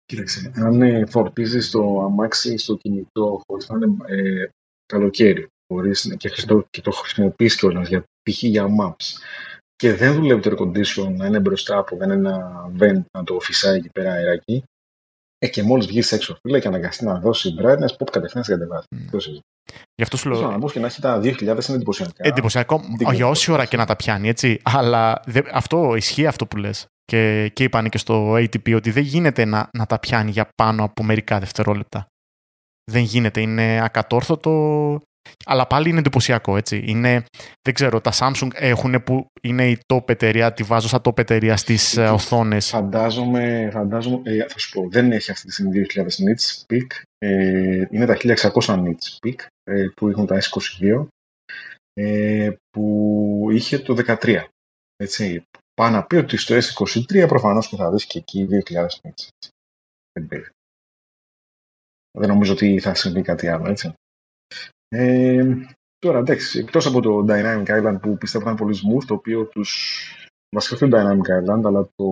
[0.04, 4.48] Κοίταξε, αν ε, φορτίζεις το αμάξι στο κινητό χωρίς να είναι ε,
[4.86, 6.30] καλοκαίρι χωρίς, και,
[6.70, 8.42] και το χρησιμοποιείς κιόλας για π.χ.
[8.42, 9.18] για maps
[9.76, 13.76] και δεν δουλεύει το air condition να είναι μπροστά από ένα vent να το φυσάει
[13.76, 14.64] εκεί πέρα αεράκι,
[15.38, 18.86] ε, και μόλις βγεις έξω, φίλε, και αναγκαστεί να δώσεις brightness, pop κατευθείαν σε κατεβάζει.
[18.96, 19.18] Mm.
[19.94, 20.50] Γι' αυτό σου λέω.
[20.50, 22.12] Να και να έχει τα 2.000 είναι εντυπωσιακά.
[22.16, 22.80] Εντυπωσιακό,
[23.12, 24.60] για όση ώρα και να τα πιάνει, έτσι.
[24.62, 26.86] Αλλά δε, αυτό ισχύει αυτό που λες.
[27.04, 30.84] Και, και είπαν και στο ATP ότι δεν γίνεται να, να τα πιάνει για πάνω
[30.84, 32.06] από μερικά δευτερόλεπτα.
[32.90, 33.40] Δεν γίνεται.
[33.40, 35.02] Είναι ακατόρθωτο
[35.44, 36.84] αλλά πάλι είναι εντυπωσιακό, έτσι.
[36.86, 37.24] Είναι,
[37.62, 41.56] δεν ξέρω, τα Samsung έχουν που είναι η top εταιρεία, τη βάζω σαν top εταιρεία
[41.56, 42.68] στις ε, οθόνες.
[42.68, 46.86] Φαντάζομαι, φαντάζομαι ε, θα σου πω, δεν έχει αυτή τη στιγμή 2000 nits peak.
[47.18, 51.06] Ε, είναι τα 1600 nits peak ε, που έχουν τα S22
[51.92, 54.44] ε, που είχε το 13.
[54.96, 55.42] Έτσι.
[55.74, 59.28] Πάω να πει ότι στο S23 προφανώς και θα δεις και εκεί 2000 nits.
[60.12, 60.28] Δεν,
[62.18, 63.92] δεν νομίζω ότι θα συμβεί κάτι άλλο, έτσι.
[64.88, 65.44] Ε,
[65.98, 70.10] τώρα, εντάξει, εκτός από το Dynamic Island που πιστεύω ήταν πολύ smooth, το οποίο τους.
[70.56, 72.04] Βασικά το Dynamic Island, αλλά το,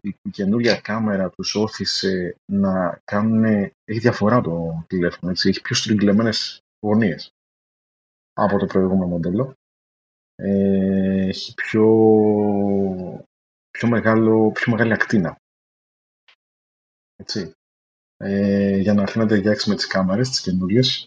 [0.00, 3.44] η, η καινούργια κάμερα τους όθησε να κάνουν.
[3.84, 5.48] Έχει διαφορά το τηλέφωνο, έτσι.
[5.48, 7.30] Έχει πιο στριγκλεμένες γωνίες
[8.32, 9.54] από το προηγούμενο μοντέλο.
[10.34, 11.86] Ε, έχει πιο,
[13.70, 15.36] πιο, μεγάλο, πιο μεγάλη ακτίνα.
[17.16, 17.52] Έτσι.
[18.16, 21.06] Ε, για να έρθει να ταιριάξει με τις κάμερες, τις καινούριες.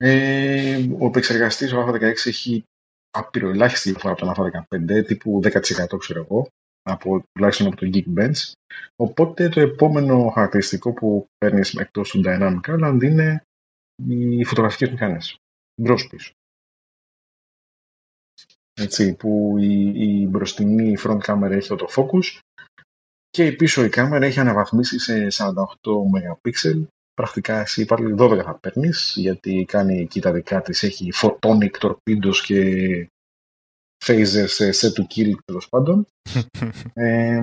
[0.00, 2.64] Ε, ο επεξεργαστής ο Α16 έχει
[3.10, 6.48] άπειρο ελάχιστη διαφορά από τον Α15, τύπου 10% ξέρω εγώ,
[6.82, 8.52] από, τουλάχιστον από το Geekbench.
[8.96, 13.42] Οπότε το επόμενο χαρακτηριστικό που παίρνεις εκτός του Dynamic Island είναι
[14.08, 15.36] οι φωτογραφικές μηχανές.
[15.80, 16.32] Μπρος πίσω.
[18.80, 22.40] Έτσι, που η, η μπροστινή front camera έχει το focus
[23.30, 25.52] και η πίσω η κάμερα έχει αναβαθμίσει σε 48
[26.42, 26.50] MP
[27.18, 30.82] πρακτικά εσύ πάλι 12 θα παίρνεις, γιατί κάνει εκεί τα δικά της.
[30.82, 33.10] Έχει photonic torpedoes και
[34.04, 36.06] phasers σε set to kill τέλος πάντων.
[36.92, 37.40] ε,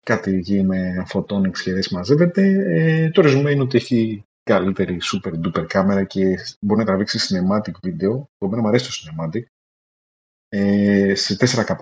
[0.00, 2.42] κάτι εκεί με photonic σχεδίες μαζεύεται.
[2.66, 7.72] Ε, το ρεζουμέ είναι ότι έχει καλύτερη super duper κάμερα και μπορεί να τραβήξει cinematic
[7.82, 8.12] βίντεο.
[8.38, 9.42] Το οποίο μου αρέσει το cinematic.
[10.48, 11.76] Ε, σε 4K.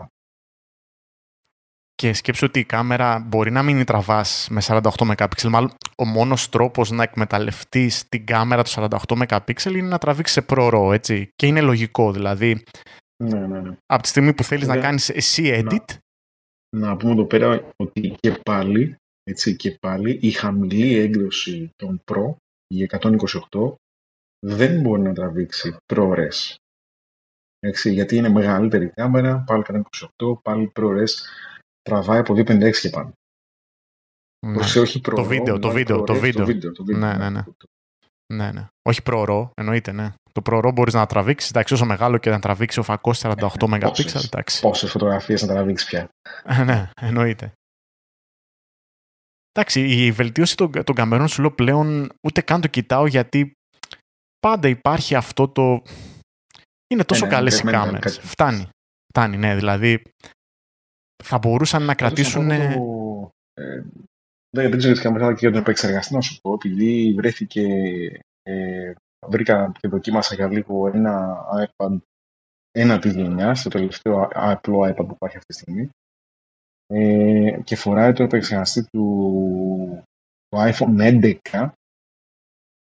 [2.01, 5.49] Και σκέψου ότι η κάμερα μπορεί να μην τραβάς με 48 MP.
[5.49, 10.47] Μάλλον ο μόνος τρόπος να εκμεταλλευτείς την κάμερα του 48 MP είναι να τραβήξεις σε
[10.49, 11.29] ProRAW, έτσι.
[11.35, 12.65] Και είναι λογικό, δηλαδή.
[13.25, 13.77] Ναι, ναι, ναι.
[13.87, 15.85] Από τη στιγμή που θέλεις να κάνεις εσύ edit.
[16.77, 22.01] Να, να πούμε εδώ πέρα ότι και πάλι, έτσι, και πάλι η χαμηλή έκδοση των
[22.13, 22.35] Pro,
[22.67, 23.73] η 128,
[24.47, 26.55] δεν μπορεί να τραβήξει ProRes.
[27.59, 29.63] Έτσι, γιατί είναι μεγαλύτερη κάμερα, πάλι
[30.19, 31.13] 128, πάλι ProRes
[31.83, 33.13] τραβάει από 256 και πάνω.
[34.47, 34.81] Ναι.
[34.81, 36.45] όχι το βίντεο, το βίντεο, το βίντεο.
[36.73, 37.45] Το βίντεο, ναι, ναι, ναι.
[38.35, 38.67] ναι, ναι.
[38.89, 40.13] Όχι προωρό, εννοείται, ναι.
[40.33, 41.51] Το προωρό μπορείς να τραβήξεις.
[41.51, 44.61] Εντάξει, όσο μεγάλο και να τραβήξει ο φακός 48 MP.
[44.61, 46.09] Πόσες φωτογραφίες να τραβήξεις πια.
[46.65, 47.53] ναι, εννοείται.
[49.53, 53.53] Εντάξει, η βελτίωση των, των καμερών σου λέω πλέον ούτε καν το κοιτάω γιατί
[54.41, 55.83] πάντα υπάρχει αυτό το.
[56.87, 58.19] Είναι τόσο ναι, ναι, καλές οι κάμερες.
[58.19, 58.69] Φτάνει.
[59.13, 59.55] Φτάνει, ναι.
[59.55, 60.03] Δηλαδή
[61.23, 62.51] θα μπορούσαν να κρατήσουν.
[62.51, 62.77] Ε,
[64.51, 67.65] δεν ξέρω τι κάμερα και για τον επεξεργαστή να σου πω, επειδή βρέθηκε.
[68.43, 68.93] Ε,
[69.27, 71.99] βρήκα και δοκίμασα για λίγο ένα iPad
[72.73, 75.89] ένα της γενιάς, το τελευταίο απλό iPad που υπάρχει αυτή τη στιγμή.
[76.87, 80.05] Ε, και φοράει το επεξεργαστή του
[80.49, 81.69] το iPhone 11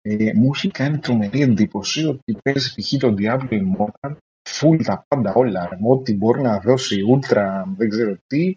[0.00, 2.96] ε, μου έχει κάνει τρομερή εντύπωση ότι παίζει π.χ.
[2.98, 8.56] το Diablo Immortal full τα πάντα όλα, ό,τι μπορεί να δώσει ultra δεν ξέρω τι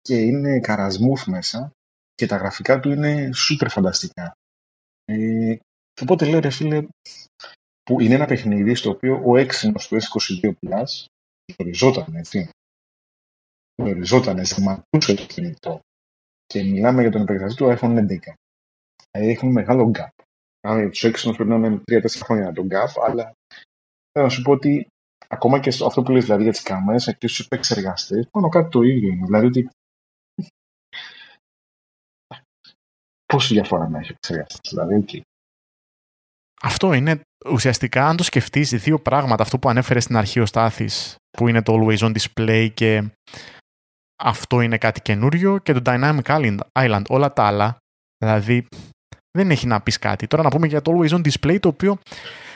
[0.00, 1.72] και είναι καρασμούς μέσα
[2.14, 4.32] και τα γραφικά του είναι super φανταστικά.
[5.04, 5.54] Ε,
[5.92, 6.86] και οπότε λέω ρε φίλε,
[7.82, 11.04] που είναι ένα παιχνίδι στο οποίο ο έξινος του S22 Plus
[11.56, 12.48] οριζόταν, έτσι.
[13.82, 15.80] Οριζόταν, ζεματούσε το κινητό.
[16.46, 18.32] Και μιλάμε για τον επεξεργαστή του iPhone 11.
[19.10, 20.24] Δηλαδή έχουν μεγάλο gap.
[20.60, 23.32] Αν τους έξυπνου πρέπει να είναι 3-4 χρόνια τον gap, αλλά
[24.12, 24.86] θέλω να σου πω ότι
[25.32, 28.82] ακόμα και αυτό που λες δηλαδή για τις κάμερες, και στου επεξεργαστέ, πάνω κάτι το
[28.82, 29.24] ίδιο είναι.
[29.24, 29.68] Δηλαδή ότι.
[33.26, 35.22] Πόση διαφορά να έχει επεξεργαστής, δηλαδή, εκεί.
[36.62, 39.42] Αυτό είναι ουσιαστικά, αν το σκεφτείς, δύο πράγματα.
[39.42, 43.10] Αυτό που ανέφερες στην αρχή ο Στάθης, που είναι το Always On Display και
[44.22, 46.22] αυτό είναι κάτι καινούριο και το Dynamic
[46.72, 47.02] Island.
[47.08, 47.76] Όλα τα άλλα,
[48.24, 48.66] δηλαδή,
[49.38, 50.26] δεν έχει να πεις κάτι.
[50.26, 51.98] Τώρα να πούμε για το Always On Display, το οποίο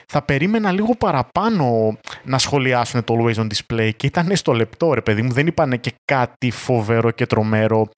[0.07, 5.01] θα περίμενα λίγο παραπάνω να σχολιάσουν το Always On Display και ήταν στο λεπτό, ρε
[5.01, 5.33] παιδί μου.
[5.33, 7.88] Δεν είπανε και κάτι φοβερό και τρομερό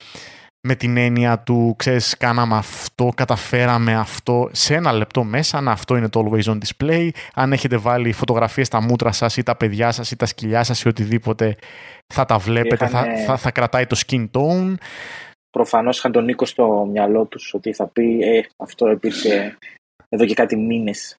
[0.66, 5.96] με την έννοια του, ξέρεις, κάναμε αυτό, καταφέραμε αυτό σε ένα λεπτό μέσα, αν αυτό
[5.96, 9.90] είναι το Always On Display, αν έχετε βάλει φωτογραφίες στα μούτρα σας ή τα παιδιά
[9.92, 11.56] σας ή τα σκυλιά σας ή οτιδήποτε,
[12.14, 14.74] θα τα βλέπετε, θα, θα, θα, κρατάει το skin tone.
[15.50, 19.56] Προφανώς είχαν τον Νίκο στο μυαλό τους ότι θα πει ε, αυτό υπήρχε
[20.08, 21.16] εδώ και κάτι μήνες.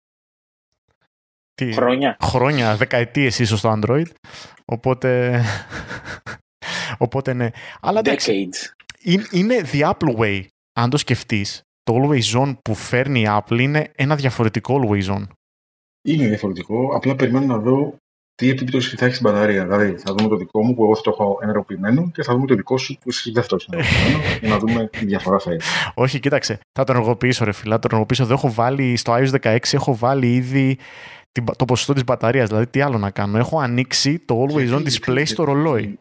[1.57, 2.17] Τι, χρόνια.
[2.21, 4.05] Χρόνια, δεκαετίες ίσως στο Android.
[4.65, 5.41] Οπότε...
[6.97, 7.49] Οπότε ναι.
[7.81, 8.77] Αλλά Decades
[9.31, 10.43] είναι the Apple way.
[10.73, 15.23] Αν το σκεφτείς, το Always On που φέρνει η Apple είναι ένα διαφορετικό Always On.
[16.01, 16.95] Είναι διαφορετικό.
[16.95, 17.95] Απλά περιμένω να δω
[18.35, 19.65] τι επίπτωση θα έχει στην μπαταρία.
[19.65, 22.45] Δηλαδή, θα δούμε το δικό μου που εγώ θα το έχω ενεργοποιημένο και θα δούμε
[22.45, 25.39] το δικό σου που εσύ δεν θα το έχει ενεργοποιημένο για να δούμε τι διαφορά
[25.39, 25.69] θα έχει.
[25.93, 26.59] Όχι, κοίταξε.
[26.71, 27.73] Θα το ενεργοποιήσω, ρε φίλα.
[27.73, 28.23] Θα το ενεργοποιήσω.
[28.23, 30.77] Εδώ έχω βάλει στο iOS 16 έχω βάλει ήδη
[31.55, 32.47] το ποσοστό της μπαταρίας.
[32.47, 33.37] Δηλαδή, τι άλλο να κάνω.
[33.37, 35.99] Έχω ανοίξει το Always On display στο ρολόι.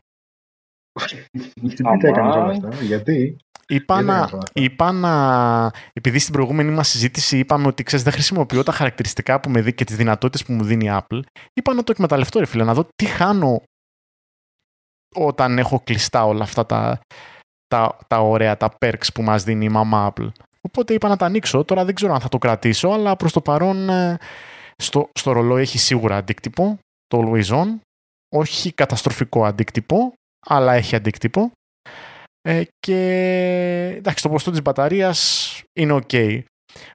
[1.54, 3.36] Γιατί τα έκανες όλα αυτά, γιατί...
[3.68, 8.72] Είπα να, είπα να, επειδή στην προηγούμενη μας συζήτηση είπαμε ότι ξέρεις, δεν χρησιμοποιώ τα
[8.72, 11.20] χαρακτηριστικά που με δει και τις δυνατότητες που μου δίνει η Apple,
[11.52, 13.62] είπα να το εκμεταλλευτώ ρε φίλε, να δω τι χάνω
[15.14, 17.00] όταν έχω κλειστά όλα αυτά τα,
[17.66, 20.28] τα, τα ωραία, τα perks που μας δίνει η μαμά Apple.
[20.60, 23.40] Οπότε είπα να τα ανοίξω, τώρα δεν ξέρω αν θα το κρατήσω, αλλά προς το
[23.40, 24.18] παρόν ε,
[24.82, 27.78] στο, στο ρολόι έχει σίγουρα αντίκτυπο, το Always On,
[28.34, 30.12] όχι καταστροφικό αντίκτυπο,
[30.46, 31.50] αλλά έχει αντίκτυπο.
[32.42, 32.98] Ε, και
[33.96, 36.42] εντάξει, το ποσοστό της μπαταρίας είναι ok.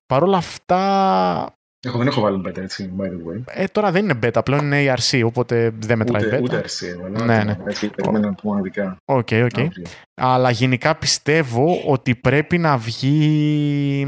[0.05, 1.53] Παρ' όλα αυτά...
[1.87, 3.43] Εγώ δεν έχω βάλει beta έτσι, by the way.
[3.45, 6.43] Ε, τώρα δεν είναι beta, πλέον είναι ARC, οπότε δεν μετράει ούτε, beta.
[6.43, 7.57] Ούτε RC, αλλά ναι, ναι.
[7.65, 8.97] έτσι περιμένω να πούμε μοναδικά.
[9.05, 9.59] OK, okay, OK.
[9.59, 9.87] Okay.
[10.21, 14.07] Αλλά γενικά πιστεύω ότι πρέπει να βγει...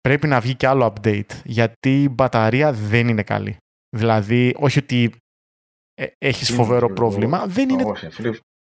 [0.00, 3.56] Πρέπει να βγει και άλλο update, γιατί η μπαταρία δεν είναι καλή.
[3.96, 5.12] Δηλαδή, όχι ότι
[5.94, 7.82] ε, έχεις φοβερό πρόβλημα, δεν είναι...
[7.84, 8.08] Όχι,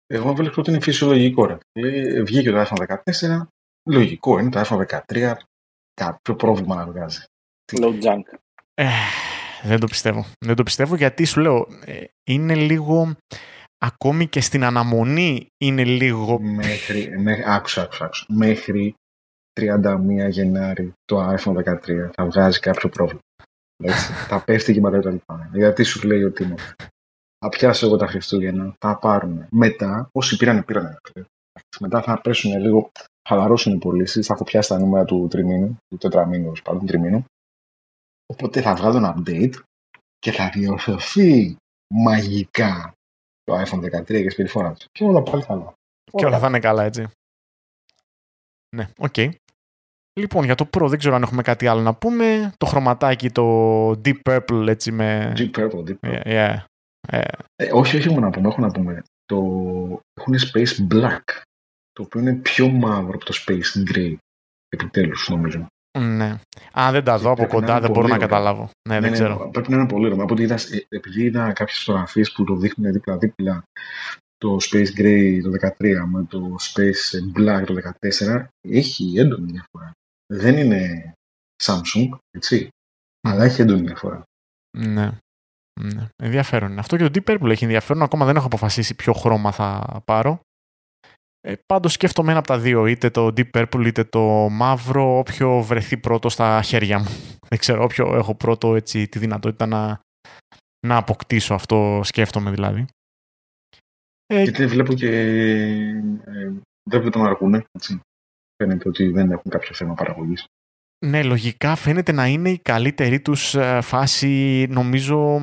[0.07, 1.47] εγώ βρίσκω ότι είναι φυσιολογικό.
[1.47, 1.59] Ρε.
[2.23, 3.43] Βγήκε το iPhone 14,
[3.91, 5.33] λογικό είναι το iPhone 13,
[5.95, 7.25] κάποιο πρόβλημα να βγάζει.
[7.73, 8.39] Low junk.
[8.75, 8.89] Ε,
[9.63, 10.27] δεν το πιστεύω.
[10.45, 13.17] Δεν το πιστεύω γιατί σου λέω, ε, είναι λίγο,
[13.79, 16.41] ακόμη και στην αναμονή είναι λίγο...
[16.41, 18.27] Μέχρι, με, άκουσα, άκουσα, άκουσα.
[18.29, 18.95] Μέχρι
[19.59, 23.21] 31 Γενάρη το iPhone 13 θα βγάζει κάποιο πρόβλημα.
[23.85, 26.55] Έτσι, θα πέφτει και η μπαταρία Γιατί σου λέει ότι είναι
[27.39, 29.47] θα πιάσω εγώ τα Χριστούγεννα, θα πάρουν.
[29.51, 30.99] Μετά, όσοι πήραν, πήραν.
[31.81, 32.91] Μετά θα πέσουν λίγο,
[33.29, 37.25] χαλαρώσουν οι πωλήσεις, θα έχω πιάσει τα νούμερα του τριμήνου, του τετραμήνου, πάντων τριμήνου.
[38.27, 39.55] Οπότε θα βγάλω ένα update
[40.19, 41.57] και θα διορθωθεί
[41.95, 42.93] μαγικά
[43.45, 44.87] το iPhone 13 και η συμπεριφορά τους.
[44.93, 45.73] Και όλα πάλι καλά.
[46.13, 47.07] Και όλα θα είναι καλά, έτσι.
[48.77, 49.13] Ναι, OK.
[49.17, 49.31] Okay.
[50.19, 52.53] Λοιπόν, για το Pro δεν ξέρω αν έχουμε κάτι άλλο να πούμε.
[52.57, 55.33] Το χρωματάκι, το Deep Purple, έτσι με...
[55.37, 56.23] Deep Purple, Deep Purple.
[56.23, 56.57] Yeah, yeah.
[57.09, 57.21] Ε,
[57.57, 59.03] ε, όχι, όχι έχω να πούμε, έχω να πούμε.
[59.25, 59.37] Το...
[60.21, 61.23] Έχουν Space Black,
[61.93, 64.15] το οποίο είναι πιο μαύρο από το Space Grey.
[64.69, 65.67] Επιτέλους, νομίζω.
[65.99, 66.39] Ναι.
[66.73, 68.71] Αν δεν τα δω από κοντά, δεν μπορώ να καταλάβω.
[68.89, 69.49] Ναι, ναι, δεν ναι, ξέρω.
[69.53, 70.27] Πρέπει να είναι πολύ ωραίο.
[70.39, 73.65] είδα, ε, επειδή είδα κάποιες φωτογραφίες που το δείχνουν δίπλα-δίπλα
[74.39, 77.75] το Space Grey το 13 με το Space Black το
[78.29, 79.93] 14, έχει έντονη διαφορά.
[80.35, 81.13] Δεν είναι
[81.63, 82.69] Samsung, έτσι,
[83.29, 84.23] αλλά έχει έντονη διαφορά.
[84.79, 85.19] Ναι.
[85.81, 86.09] Ναι.
[86.17, 86.79] Ενδιαφέρον.
[86.79, 88.03] Αυτό και το Deep Purple έχει ενδιαφέρον.
[88.03, 90.41] Ακόμα δεν έχω αποφασίσει ποιο χρώμα θα πάρω.
[91.41, 95.63] Ε, πάντως σκέφτομαι ένα από τα δύο, είτε το Deep Purple είτε το μαύρο, όποιο
[95.63, 97.09] βρεθεί πρώτο στα χέρια μου.
[97.49, 100.01] Δεν ξέρω, όποιο έχω πρώτο έτσι, τη δυνατότητα να,
[100.87, 102.87] να αποκτήσω αυτό, σκέφτομαι δηλαδή.
[104.27, 105.09] Ε, Γιατί βλέπω και
[106.25, 106.53] ε,
[106.91, 108.01] δεν βλέπω να αρκούν, έτσι.
[108.63, 110.45] Φαίνεται ότι δεν έχουν κάποιο θέμα παραγωγής.
[111.07, 114.67] Ναι, λογικά φαίνεται να είναι η καλύτερη τους ε, φάση.
[114.71, 115.41] Νομίζω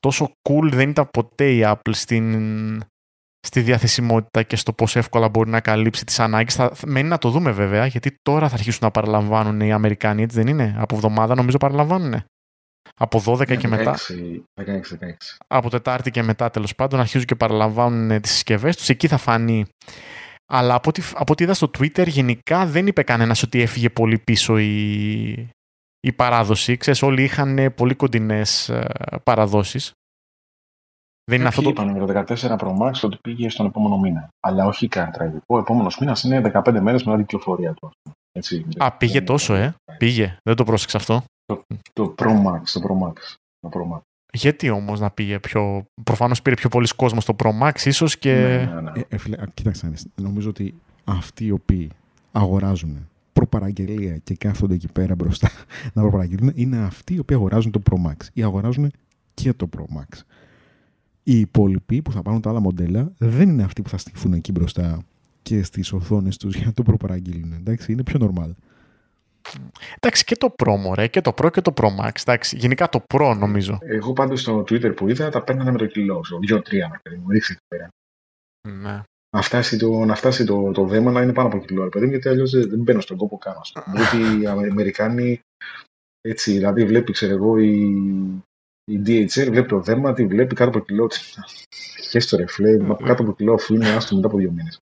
[0.00, 2.82] τόσο cool δεν ήταν ποτέ η Apple στην,
[3.46, 6.54] στη διαθεσιμότητα και στο πόσο εύκολα μπορεί να καλύψει τις ανάγκες.
[6.54, 10.36] Θα, μένει να το δούμε βέβαια, γιατί τώρα θα αρχίσουν να παραλαμβάνουν οι Αμερικάνοι, έτσι
[10.36, 12.22] δεν είναι; Από εβδομάδα νομίζω παραλαμβάνουν.
[12.96, 13.96] Από 12 και μετά.
[13.96, 13.98] 16,
[14.64, 14.74] 16.
[15.46, 18.88] Από Τετάρτη και μετά τέλος πάντων αρχίζουν και παραλαμβάνουν τις συσκευές τους.
[18.88, 19.66] Εκεί θα φανεί
[20.46, 24.58] αλλά από ό,τι, από είδα στο Twitter, γενικά δεν είπε κανένας ότι έφυγε πολύ πίσω
[24.58, 25.48] η,
[26.00, 26.76] η παράδοση.
[26.76, 28.86] Ξέρεις, όλοι είχαν πολύ κοντινές ε,
[29.24, 29.92] παραδόσεις.
[31.24, 31.68] Δεν είναι αυτό το...
[31.68, 34.28] είπαν για το 14 Pro Max ότι πήγε στον επόμενο μήνα.
[34.40, 35.44] Αλλά όχι καν τραγικό.
[35.46, 37.90] Ο επόμενος μήνας είναι 15 μέρες μετά την κυκλοφορία του.
[38.32, 39.74] Έτσι, Α, πήγε τόσο, ε.
[39.98, 40.36] Πήγε.
[40.42, 41.24] Δεν το πρόσεξα αυτό.
[41.44, 42.62] Το, το Pro Max.
[42.72, 43.34] Το Pro Max.
[43.60, 44.00] Το Pro Max.
[44.34, 45.86] Γιατί όμως να πήγε πιο.
[46.04, 48.32] Προφανώς πήρε πιο πολλοί κόσμο στο Pro Max, ίσως και.
[48.34, 48.90] Ναι, ναι, ναι.
[48.94, 51.90] Ε, ε, φίλε, κοίταξε, νομίζω ότι αυτοί οι οποίοι
[52.32, 55.50] αγοράζουν προπαραγγελία και κάθονται εκεί πέρα μπροστά
[55.94, 58.90] να προπαραγγελούν είναι αυτοί οι οποίοι αγοράζουν το Pro Max ή αγοράζουν
[59.34, 60.20] και το Pro Max.
[61.22, 64.52] Οι υπόλοιποι που θα πάρουν τα άλλα μοντέλα δεν είναι αυτοί που θα στηφούν εκεί
[64.52, 65.02] μπροστά
[65.42, 67.52] και στις οθόνες τους για να το προπαραγγείλουν.
[67.52, 68.50] Εντάξει, είναι πιο normal.
[70.00, 72.12] Εντάξει, και το Pro, μωρέ, και το Pro και το Pro Max.
[72.20, 73.78] Εντάξει, γενικά το Pro νομίζω.
[73.80, 77.16] Εγώ πάντως στο Twitter που είδα τα παίρνανε με το κιλό, στο 2-3 να παιδί
[77.16, 77.88] μου, ρίξε πέρα.
[78.68, 79.02] Ναι.
[79.36, 82.28] Να φτάσει, το, να φτάσει το, το δέμα να είναι πάνω από κιλό, παιδί γιατί
[82.28, 83.54] αλλιώς δεν μπαίνω στον κόπο καν.
[83.94, 85.40] Γιατί οι Αμερικάνοι
[86.20, 87.72] έτσι, δηλαδή βλέπει, ξέρω εγώ, η,
[88.84, 91.10] η DHL βλέπει το δέμα, τη βλέπει κάτω από κιλό.
[92.10, 94.78] Χέστο ρε φλε, κάτω από κιλό αφού είναι άστο μετά από δύο μήνες.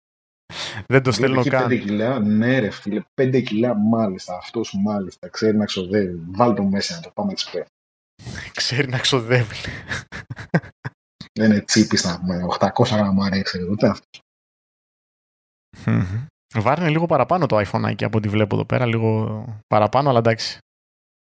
[0.87, 1.71] Δεν το στέλνω καν.
[1.71, 6.23] 5 κιλά, ναι ρε φίλε, 5 κιλά μάλιστα, αυτός μάλιστα, ξέρει να ξοδεύει.
[6.31, 7.67] Βάλ το μέσα να το πάμε expert.
[8.55, 9.57] ξέρει να ξοδεύει.
[11.33, 14.21] Δεν είναι τσίπιστα με 800 γραμμάρια, ξέρω ούτε αυτός.
[16.55, 20.59] Βάρνει λίγο παραπάνω το iPhone από ό,τι βλέπω εδώ πέρα, λίγο παραπάνω, αλλά εντάξει.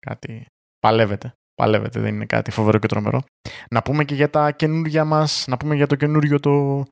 [0.06, 0.46] Κάτι
[0.78, 1.32] παλεύεται.
[1.54, 3.22] Παλεύεται, δεν είναι κάτι φοβερό και τρομερό.
[3.70, 6.84] Να πούμε και για τα καινούργια μας, να πούμε για το καινούριο το,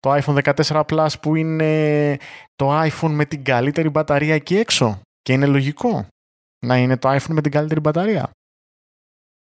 [0.00, 2.16] το iPhone 14 Plus που είναι
[2.54, 5.00] το iPhone με την καλύτερη μπαταρία εκεί έξω.
[5.22, 6.06] Και είναι λογικό
[6.66, 8.30] να είναι το iPhone με την καλύτερη μπαταρία.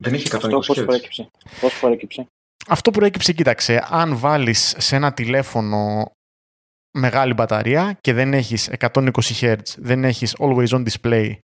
[0.04, 2.28] Δεν έχει 120 Αυτό πώς προέκυψε; Πώς προέκυψε;
[2.68, 6.12] Αυτό προέκυψε, κοίταξε, αν βάλεις σε ένα τηλέφωνο
[6.98, 11.38] μεγάλη μπαταρία και δεν έχεις 120 Hz, δεν έχεις always on display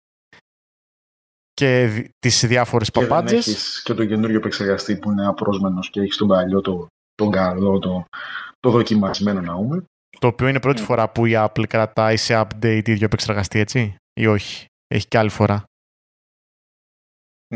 [1.53, 3.45] και τις διάφορες και παπάντζες.
[3.45, 7.31] Δεν έχεις και το καινούριο επεξεργαστή που είναι απρόσμενος και έχεις τον παλιό, το, τον
[7.31, 8.05] καλό, το,
[8.63, 9.83] το δοκιμασμένο να πούμε.
[10.19, 14.27] Το οποίο είναι πρώτη φορά που η Apple κρατάει σε update ίδιο επεξεργαστή, έτσι, ή
[14.27, 14.65] όχι.
[14.87, 15.63] Έχει και άλλη φορά.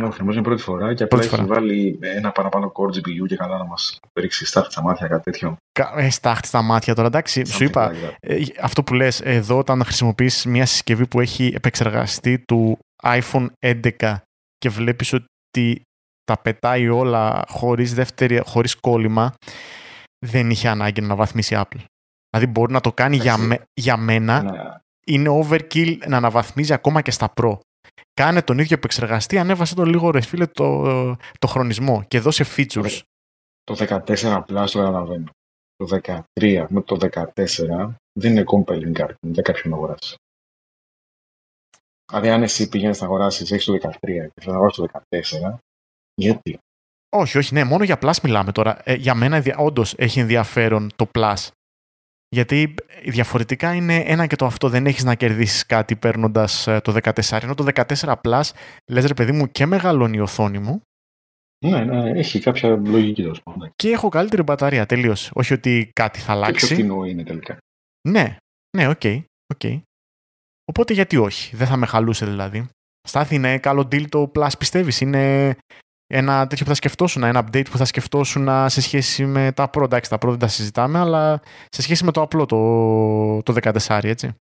[0.04, 3.58] Όχι, νομίζω είναι πρώτη φορά και απλά έχει βάλει ένα παραπάνω core GPU και καλά
[3.58, 5.58] να μας ρίξει στάχτη στα μάτια, κάτι τέτοιο.
[5.96, 7.46] Ε, στάχτη στα μάτια τώρα, εντάξει.
[7.46, 12.78] Σου είπα, ε, αυτό που λες, εδώ όταν χρησιμοποιείς μια συσκευή που έχει επεξεργαστεί του
[13.04, 14.18] iPhone 11
[14.58, 15.82] και βλέπεις ότι
[16.24, 19.34] τα πετάει όλα χωρίς, δεύτερη, χωρίς κόλλημα,
[20.26, 21.84] δεν είχε ανάγκη να βαθμίσει η Apple.
[22.30, 24.42] Δηλαδή μπορεί να το κάνει για, με, για μένα.
[24.42, 24.74] Ναι.
[25.06, 27.58] Είναι overkill να αναβαθμίζει ακόμα και στα Pro.
[28.14, 30.82] Κάνε τον ίδιο επεξεργαστή, ανέβασε τον λίγο ρε φίλε το,
[31.40, 33.00] το χρονισμό και δώσε features.
[33.64, 35.30] Το 14 απλά το καταλαβαίνω.
[35.76, 36.00] Το
[36.36, 36.98] 13 με το
[37.36, 40.16] 14 δεν είναι compelling argument για κάποιον να αγοράσει.
[42.12, 45.58] Δηλαδή, αν εσύ πηγαίνεις να αγοράσεις, έχεις το 13 και θα αγοράσεις το 14,
[46.14, 46.60] γιατί;
[47.10, 48.82] Όχι, όχι, ναι, μόνο για Plus μιλάμε τώρα.
[48.84, 51.48] Ε, για μένα όντως έχει ενδιαφέρον το Plus.
[52.30, 54.70] Γιατί διαφορετικά είναι ένα και το αυτό.
[54.70, 57.40] Δεν έχεις να κερδίσεις κάτι παίρνοντας ε, το 14.
[57.42, 58.42] Ενώ το 14 Plus,
[58.92, 60.82] λες ρε παιδί μου, και μεγαλώνει η οθόνη μου.
[61.66, 63.72] Ναι, ναι, έχει κάποια λογική τέλος πάντων.
[63.76, 65.32] Και έχω καλύτερη μπαταρία, τελείως.
[65.34, 66.68] Όχι ότι κάτι θα αλλάξει.
[66.68, 67.58] Και πιο φθηνό είναι τελικά.
[68.10, 68.38] Ναι,
[68.78, 69.00] ναι, OK.
[69.04, 69.22] Okay,
[69.56, 69.82] okay.
[70.66, 72.68] Οπότε γιατί όχι, δεν θα με χαλούσε δηλαδή.
[73.08, 75.56] Στάθη είναι καλό deal το Plus πιστεύεις, είναι
[76.08, 79.84] ένα τέτοιο που θα σκεφτόσουν, ένα update που θα σκεφτόσουν σε σχέση με τα Pro.
[79.84, 84.00] Εντάξει, τα Pro δεν τα συζητάμε, αλλά σε σχέση με το απλό το, το 14,
[84.04, 84.36] έτσι.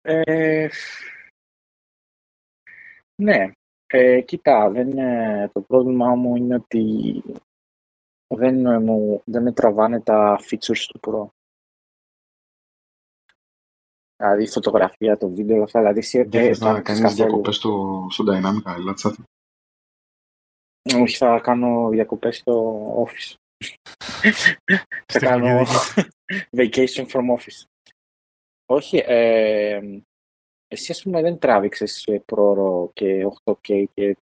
[0.00, 0.68] Ε,
[3.22, 3.50] ναι.
[3.86, 4.90] Ε, κοίτα, δεν,
[5.52, 7.22] το πρόβλημά μου είναι ότι
[8.26, 11.26] δεν, μου, δεν με τραβάνε τα features του Pro.
[14.16, 15.78] Δηλαδή η φωτογραφία, το βίντεο, αυτά.
[15.78, 19.12] Δηλαδή εσύ δεν θα κάνεις διακοπές στο, στο Dynamic Island,
[20.92, 23.34] όχι, θα κάνω διακοπές στο office.
[25.12, 25.62] θα κάνω
[26.58, 27.64] vacation from office.
[28.66, 29.80] Όχι, ε,
[30.68, 34.16] εσύ ας πούμε δεν τράβηξες πρόωρο και 8K και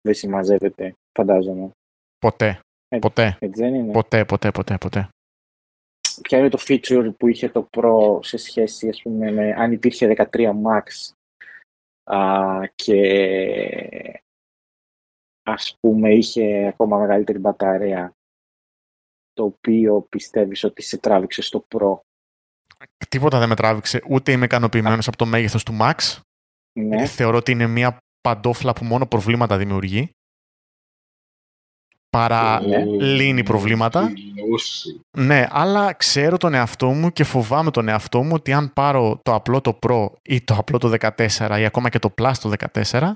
[0.00, 1.70] δεν συμμαζεύεται, φαντάζομαι.
[2.18, 2.60] Ποτέ.
[3.00, 3.38] ποτέ.
[3.92, 5.08] Ποτέ, ποτέ, ποτέ, ποτέ.
[6.22, 10.28] Ποια είναι το feature που είχε το Pro σε σχέση, ας πούμε, με αν υπήρχε
[10.32, 11.12] 13 Max
[12.04, 14.22] α, και
[15.42, 18.14] ας πούμε είχε ακόμα μεγαλύτερη μπαταρία
[19.32, 21.98] το οποίο πιστεύεις ότι σε τράβηξε στο Pro.
[23.08, 24.02] Τίποτα δεν με τράβηξε.
[24.08, 26.18] Ούτε είμαι ικανοποιημένος από το μέγεθος του Max.
[26.72, 27.06] Ναι.
[27.06, 30.10] Θεωρώ ότι είναι μια παντόφλα που μόνο προβλήματα δημιουργεί.
[32.10, 32.84] παρά ναι.
[32.84, 34.12] λύνει προβλήματα.
[35.18, 39.34] Ναι, αλλά ξέρω τον εαυτό μου και φοβάμαι τον εαυτό μου ότι αν πάρω το
[39.34, 43.12] απλό το Pro ή το απλό το 14 ή ακόμα και το Plus το 14,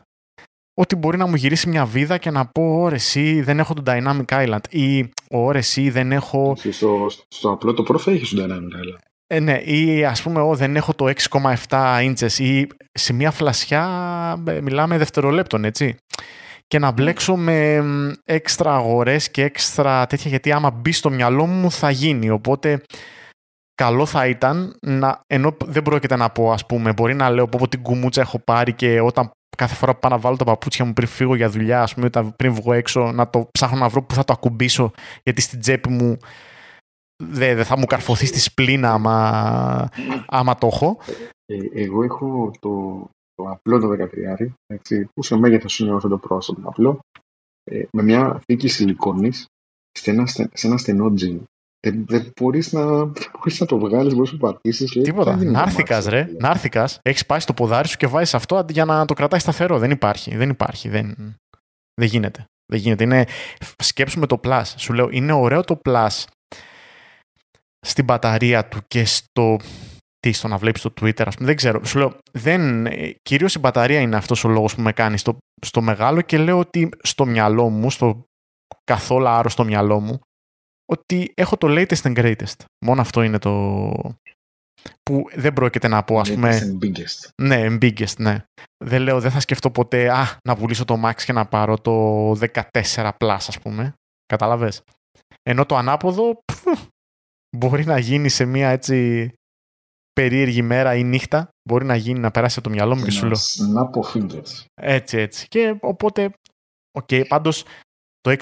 [0.75, 3.85] ότι μπορεί να μου γυρίσει μια βίδα και να πω «Ωρε εσύ δεν έχω τον
[3.87, 8.45] Dynamic Island» ή «Ωρε εσύ δεν έχω...» Στο, στο απλό το Pro θα έχεις τον
[8.45, 8.99] Dynamic Island.
[9.27, 13.85] Ε, ναι, ή ας πούμε «Ω, δεν έχω το 6,7 inches» ή σε μια φλασιά
[14.47, 15.97] ε, μιλάμε δευτερολέπτων, έτσι
[16.67, 17.85] και να μπλέξω με
[18.25, 22.31] έξτρα αγορές και έξτρα τέτοια γιατί άμα μπει στο μυαλό μου θα γίνει.
[22.31, 22.83] Οπότε
[23.75, 27.69] καλό θα ήταν να, ενώ δεν πρόκειται να πω ας πούμε, μπορεί να λέω πω
[27.69, 30.93] την κουμούτσα έχω πάρει και όταν κάθε φορά που πάω να βάλω τα παπούτσια μου
[30.93, 34.15] πριν φύγω για δουλειά, ας πούμε, πριν βγω έξω, να το ψάχνω να βρω που
[34.15, 36.17] θα το ακουμπήσω, γιατί στην τσέπη μου
[37.23, 39.89] δεν θα μου καρφωθεί στη σπλήνα άμα,
[40.27, 40.99] άμα το έχω.
[41.47, 44.09] Ε, εγώ έχω το, το απλό το
[44.41, 46.99] 13, έτσι, που σε μέγεθος είναι όσο το πρόσωπο απλό,
[47.65, 49.47] ε, με μια θήκη σιλικόνης
[49.99, 51.43] σε ένα, σε ένα στενό τζιν.
[51.85, 52.85] Δεν, δεν μπορείς να,
[53.59, 54.91] να το βγάλεις, μπορείς να το πατήσεις.
[54.91, 55.37] Τίποτα.
[55.37, 56.29] Νάρθηκας, ρε.
[56.39, 56.99] Νάρθηκας.
[57.03, 59.79] Έχεις πάει στο ποδάρι σου και βάζεις αυτό για να το κρατάει σταθερό.
[59.79, 60.37] Δεν υπάρχει.
[60.37, 60.89] Δεν υπάρχει.
[60.89, 61.15] Δεν,
[61.95, 62.45] δεν γίνεται.
[62.73, 63.05] Δεν γίνεται.
[63.05, 63.25] Είναι...
[63.79, 64.63] Σκέψουμε το Plus.
[64.77, 66.25] Σου λέω, είναι ωραίο το Plus
[67.87, 69.57] στην μπαταρία του και στο
[70.19, 71.47] τι, στο να βλέπεις το Twitter, ας πούμε.
[71.47, 71.85] Δεν ξέρω.
[71.85, 72.87] Σου λέω, δεν,
[73.23, 76.59] κυρίως η μπαταρία είναι αυτός ο λόγος που με κάνει στο, στο μεγάλο και λέω
[76.59, 78.23] ότι στο μυαλό μου, στο
[78.85, 80.21] καθόλου άρρωστο μυαλό μου,
[80.85, 82.65] ότι έχω το latest and greatest.
[82.85, 83.51] Μόνο αυτό είναι το.
[85.03, 86.59] που δεν πρόκειται να πω, ας πούμε.
[86.63, 87.29] And biggest.
[87.43, 88.45] Ναι, biggest, ναι.
[88.85, 92.31] Δεν λέω, δεν θα σκεφτώ ποτέ, α, να πουλήσω το Max και να πάρω το
[92.31, 93.95] 14 Plus, ας πούμε.
[94.27, 94.83] Κατάλαβες;
[95.43, 96.39] Ενώ το ανάποδο,
[97.57, 99.31] μπορεί να γίνει σε μια έτσι
[100.13, 103.27] περίεργη μέρα ή νύχτα μπορεί να γίνει να περάσει από το μυαλό μου και σου
[103.27, 103.39] λέω.
[103.39, 104.65] Snap of fingers.
[104.75, 105.47] Έτσι, έτσι.
[105.49, 106.31] Και οπότε,
[106.99, 107.65] OK, okay, πάντως
[108.25, 108.37] το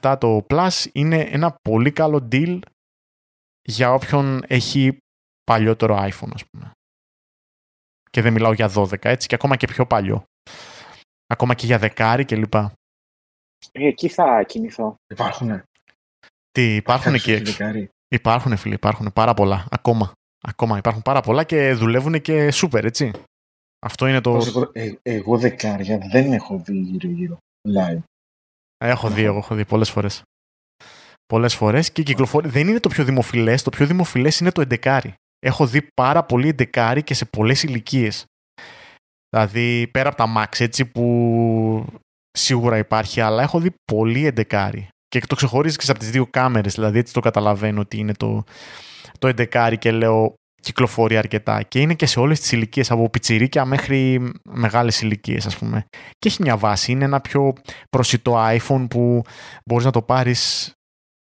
[0.00, 2.58] 6,7 το Plus είναι ένα πολύ καλό deal
[3.62, 4.98] για όποιον έχει
[5.44, 6.70] παλιότερο iPhone, ας πούμε.
[8.10, 10.24] Και δεν μιλάω για 12, έτσι, και ακόμα και πιο παλιό.
[11.26, 12.72] Ακόμα και για δεκάρι και λοιπά.
[13.72, 14.94] Ε, εκεί θα κινηθώ.
[15.06, 15.62] Υπάρχουν.
[16.50, 17.42] Τι, υπάρχουν και
[18.08, 20.12] Υπάρχουν, φίλοι, υπάρχουν πάρα πολλά ακόμα.
[20.40, 23.10] Ακόμα υπάρχουν πάρα πολλά και δουλεύουν και σούπερ, έτσι.
[23.86, 24.38] Αυτό είναι το.
[24.72, 27.38] Ε, εγώ δεκάρια δεν έχω δει γύρω-γύρω.
[27.68, 28.02] Live.
[28.78, 30.22] Έχω δει, εγώ έχω δει πολλές φορές.
[31.26, 32.48] Πολλές φορές και κυκλοφορεί.
[32.48, 33.62] Δεν είναι το πιο δημοφιλές.
[33.62, 35.14] Το πιο δημοφιλές είναι το εντεκάρι.
[35.38, 38.24] Έχω δει πάρα πολύ εντεκάρι και σε πολλές ηλικίες.
[39.30, 41.86] Δηλαδή πέρα από τα Max, έτσι που
[42.30, 44.88] σίγουρα υπάρχει, αλλά έχω δει πολύ εντεκάρι.
[45.08, 46.74] Και το ξεχωρίζει και από τις δύο κάμερες.
[46.74, 48.44] Δηλαδή έτσι το καταλαβαίνω ότι είναι το,
[49.18, 50.34] το 11 και λέω
[50.66, 55.58] κυκλοφορεί αρκετά και είναι και σε όλες τις ηλικίες από πιτσιρίκια μέχρι μεγάλες ηλικίες, ας
[55.58, 55.86] πούμε.
[56.18, 57.52] Και έχει μια βάση, είναι ένα πιο
[57.88, 59.22] προσιτό iPhone που
[59.66, 60.72] μπορείς να το πάρεις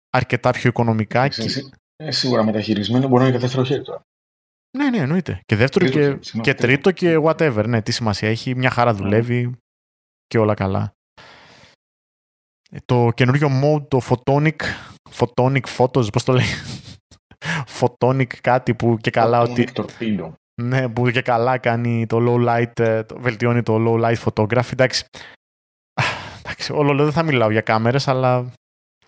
[0.10, 1.28] αρκετά πιο οικονομικά.
[1.28, 1.46] και...
[1.96, 4.02] ε, σίγουρα μεταχειρισμένο μπορεί να είναι και δεύτερο χέρι τώρα.
[4.78, 5.40] Ναι, ναι, εννοείται.
[5.46, 7.64] Και δεύτερο και, και τρίτο και whatever.
[7.68, 8.56] Ναι, τι σημασία έχει.
[8.56, 9.58] Μια χαρά δουλεύει
[10.28, 10.94] και όλα καλά.
[12.72, 14.62] Ε, το καινούριο mode, το Photonic,
[15.12, 16.46] Photonic Photos, πώς το λέει,
[17.80, 19.68] Photonic κάτι που και καλά ότι...
[20.62, 24.72] Ναι, που και καλά κάνει το low light, ε, βελτιώνει το low light photography.
[24.72, 25.06] Εντάξει,
[26.40, 28.46] εντάξει όλο λέω δεν θα μιλάω για κάμερες, αλλά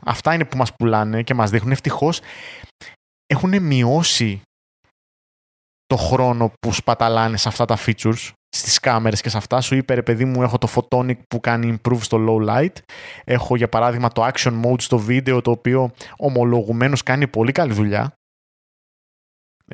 [0.06, 1.72] αυτά είναι που μας πουλάνε και μας δείχνουν.
[1.72, 2.22] Ευτυχώς
[3.26, 4.41] έχουν μειώσει
[5.86, 9.62] το χρόνο που σπαταλάνε σε αυτά τα features στις κάμερες και σε αυτά.
[9.62, 12.74] Σου είπε, ρε παιδί μου, έχω το Photonic που κάνει improve στο low light.
[13.24, 18.13] Έχω, για παράδειγμα, το action mode στο βίντεο, το οποίο ομολογουμένως κάνει πολύ καλή δουλειά.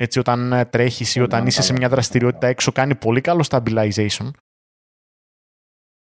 [0.00, 4.30] Έτσι, όταν ε, τρέχεις ή όταν είσαι σε μια δραστηριότητα έξω, κάνει πολύ καλό stabilization.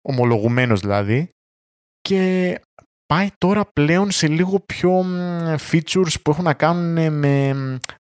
[0.01, 1.29] Ομολογουμένος δηλαδή.
[1.99, 2.61] Και
[3.05, 4.99] πάει τώρα πλέον σε λίγο πιο
[5.71, 7.53] features που έχουν να κάνουν με,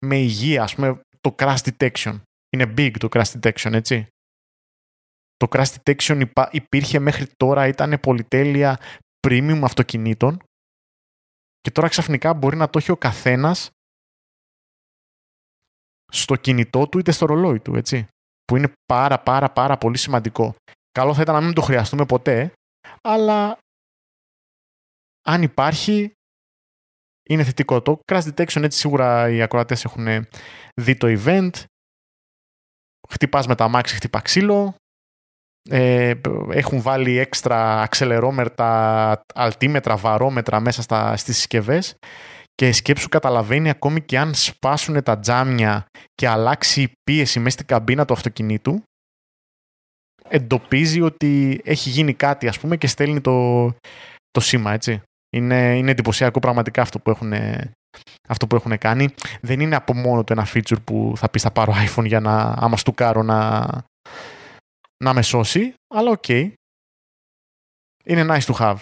[0.06, 0.64] με υγεία.
[0.64, 2.20] Ας πούμε, το crash detection.
[2.50, 4.06] Είναι big το crash detection, έτσι.
[5.36, 8.80] Το crash detection υπήρχε μέχρι τώρα, ήταν πολυτέλεια
[9.28, 10.44] premium αυτοκινήτων
[11.60, 13.70] και τώρα ξαφνικά μπορεί να το έχει ο καθένας
[16.14, 18.08] στο κινητό του είτε στο ρολόι του, έτσι.
[18.46, 20.56] Που είναι πάρα πάρα πάρα πολύ σημαντικό.
[20.92, 22.54] Καλό θα ήταν να μην το χρειαστούμε ποτέ,
[23.02, 23.58] αλλά
[25.26, 26.12] αν υπάρχει,
[27.30, 27.82] είναι θετικό.
[27.82, 30.28] Το Crash Detection, έτσι σίγουρα οι ακροατές έχουν
[30.82, 31.50] δει το event.
[33.10, 34.76] Χτυπάς με τα αμάξι, χτυπά ξύλο.
[35.70, 36.14] Ε,
[36.50, 41.96] έχουν βάλει έξτρα αξελερόμετρα, αλτίμετρα, βαρόμετρα μέσα στα, στις συσκευές
[42.56, 47.66] και σκέψου καταλαβαίνει ακόμη και αν σπάσουν τα τζάμια και αλλάξει η πίεση μέσα στην
[47.66, 48.84] καμπίνα του αυτοκινήτου,
[50.30, 53.66] εντοπίζει ότι έχει γίνει κάτι ας πούμε και στέλνει το,
[54.32, 55.02] το σήμα, έτσι.
[55.36, 57.34] Είναι, είναι εντυπωσιακό πραγματικά αυτό που έχουν
[58.28, 59.10] αυτό που έχουν κάνει.
[59.42, 62.42] Δεν είναι από μόνο το ένα feature που θα πεις θα πάρω iPhone για να
[62.42, 63.68] άμα στουκάρω να,
[65.04, 66.24] να με σώσει, αλλά OK.
[66.28, 66.54] Okay.
[68.06, 68.78] Είναι nice to have.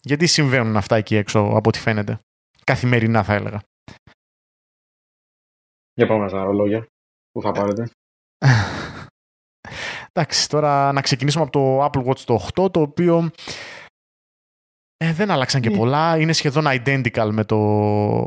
[0.00, 2.18] Γιατί συμβαίνουν αυτά εκεί έξω από ό,τι φαίνεται.
[2.64, 3.60] Καθημερινά θα έλεγα.
[5.94, 6.86] Για πάμε στα ρολόγια
[7.30, 7.90] που θα πάρετε.
[10.14, 13.30] Εντάξει, τώρα να ξεκινήσουμε από το Apple Watch το 8, το οποίο
[14.96, 15.76] ε, δεν άλλαξαν και ναι.
[15.76, 16.18] πολλά.
[16.18, 18.26] Είναι σχεδόν identical με το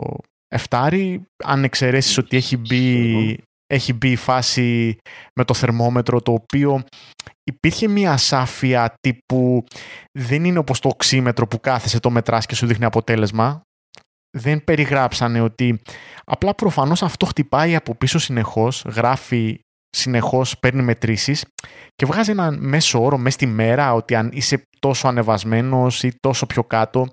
[0.69, 1.17] 7.
[1.43, 4.97] Αν εξαιρέσεις ότι έχει μπει, έχει μπει η φάση
[5.35, 6.83] με το θερμόμετρο, το οποίο
[7.43, 9.63] υπήρχε μια ασάφεια τύπου
[10.19, 13.61] δεν είναι όπως το οξύμετρο που κάθεσαι το μετράς και σου δείχνει αποτέλεσμα.
[14.37, 15.81] Δεν περιγράψανε ότι
[16.25, 19.59] απλά προφανώς αυτό χτυπάει από πίσω συνεχώς, γράφει
[19.89, 21.45] συνεχώς, παίρνει μετρήσεις
[21.95, 26.45] και βγάζει ένα μέσο όρο μέσα στη μέρα ότι αν είσαι τόσο ανεβασμένος ή τόσο
[26.45, 27.07] πιο κάτω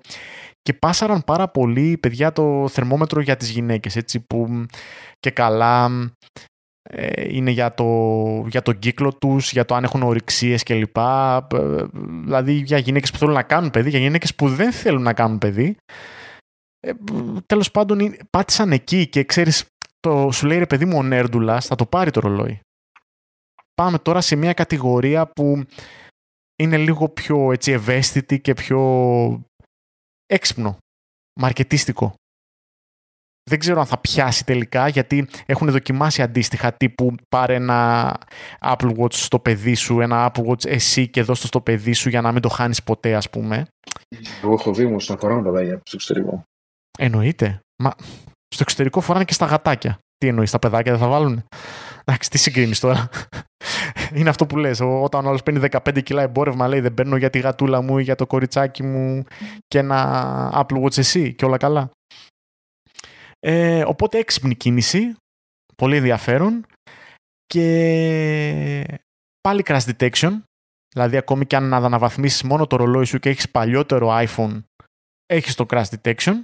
[0.61, 4.65] και πάσαραν πάρα πολύ παιδιά το θερμόμετρο για τις γυναίκες έτσι που
[5.19, 5.89] και καλά
[6.89, 7.85] ε, είναι για το,
[8.47, 10.97] για το κύκλο τους, για το αν έχουν ορυξίες κλπ.
[10.97, 11.39] Ε,
[12.23, 15.37] δηλαδή για γυναίκες που θέλουν να κάνουν παιδί, για γυναίκες που δεν θέλουν να κάνουν
[15.37, 15.75] παιδί.
[16.85, 16.93] Ε,
[17.45, 19.65] τέλος πάντων πάτησαν εκεί και ξέρεις
[19.99, 22.59] το, σου λέει ρε παιδί μου ο Νέρντουλας θα το πάρει το ρολόι.
[23.73, 25.63] Πάμε τώρα σε μια κατηγορία που
[26.55, 28.81] είναι λίγο πιο έτσι, ευαίσθητη και πιο
[30.25, 30.77] έξυπνο,
[31.39, 32.13] μαρκετίστικο.
[33.49, 38.11] Δεν ξέρω αν θα πιάσει τελικά γιατί έχουν δοκιμάσει αντίστοιχα τύπου πάρε ένα
[38.59, 42.09] Apple Watch στο παιδί σου, ένα Apple Watch εσύ και δώσ' το στο παιδί σου
[42.09, 43.67] για να μην το χάνεις ποτέ ας πούμε.
[44.43, 46.43] Εγώ έχω δει όμως να φοράνε παιδάκια στο εξωτερικό.
[46.97, 47.59] Εννοείται.
[47.83, 47.93] Μα
[48.47, 49.99] στο εξωτερικό φοράνε και στα γατάκια.
[50.17, 51.43] Τι εννοείς, τα παιδάκια δεν θα βάλουν.
[52.05, 53.09] Εντάξει, τι συγκρίνεις τώρα;
[54.15, 54.79] Είναι αυτό που λες.
[54.79, 58.03] Όταν ο άλλος παίρνει 15 κιλά εμπόρευμα, λέει δεν παίρνω για τη γατούλα μου ή
[58.03, 59.23] για το κοριτσάκι μου
[59.67, 61.89] και ένα Apple Watch εσύ και όλα καλά.
[63.39, 65.15] Ε, οπότε έξυπνη κίνηση,
[65.75, 66.65] πολύ ενδιαφέρον
[67.45, 68.99] και
[69.41, 70.41] πάλι crash detection,
[70.95, 74.63] δηλαδή ακόμη και αν αναβαθμίσεις μόνο το ρολόι σου και έχεις παλιότερο iPhone,
[75.25, 76.41] έχεις το crash detection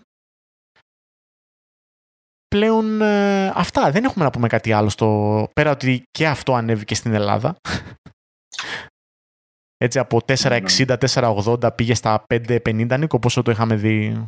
[2.56, 3.91] πλέον ε, αυτά.
[3.91, 5.47] Δεν έχουμε να πούμε κάτι άλλο στο...
[5.54, 7.56] Πέρα ότι και αυτό ανέβηκε στην Ελλάδα.
[9.82, 11.72] Έτσι από 4,60-4,80 ναι.
[11.72, 14.28] πήγε στα 5,50 Νίκο, πόσο το είχαμε δει;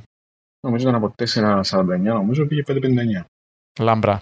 [0.67, 3.23] Νομίζω ήταν από 4,49 νομίζω πήγε 5,59.
[3.79, 4.21] Λάμπρα.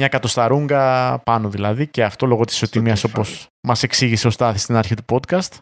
[0.00, 4.76] Μια κατοσταρούγκα πάνω δηλαδή και αυτό λόγω της ισοτιμίας όπως μας εξήγησε ο Στάθης στην
[4.76, 5.58] αρχή του podcast.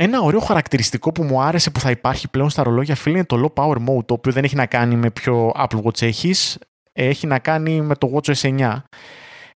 [0.00, 3.52] Ένα ωραίο χαρακτηριστικό που μου άρεσε που θα υπάρχει πλέον στα ρολόγια φίλε είναι το
[3.56, 6.58] low power mode, το οποίο δεν έχει να κάνει με ποιο Apple Watch έχεις,
[6.92, 8.76] έχει να κάνει με το Watch S 9.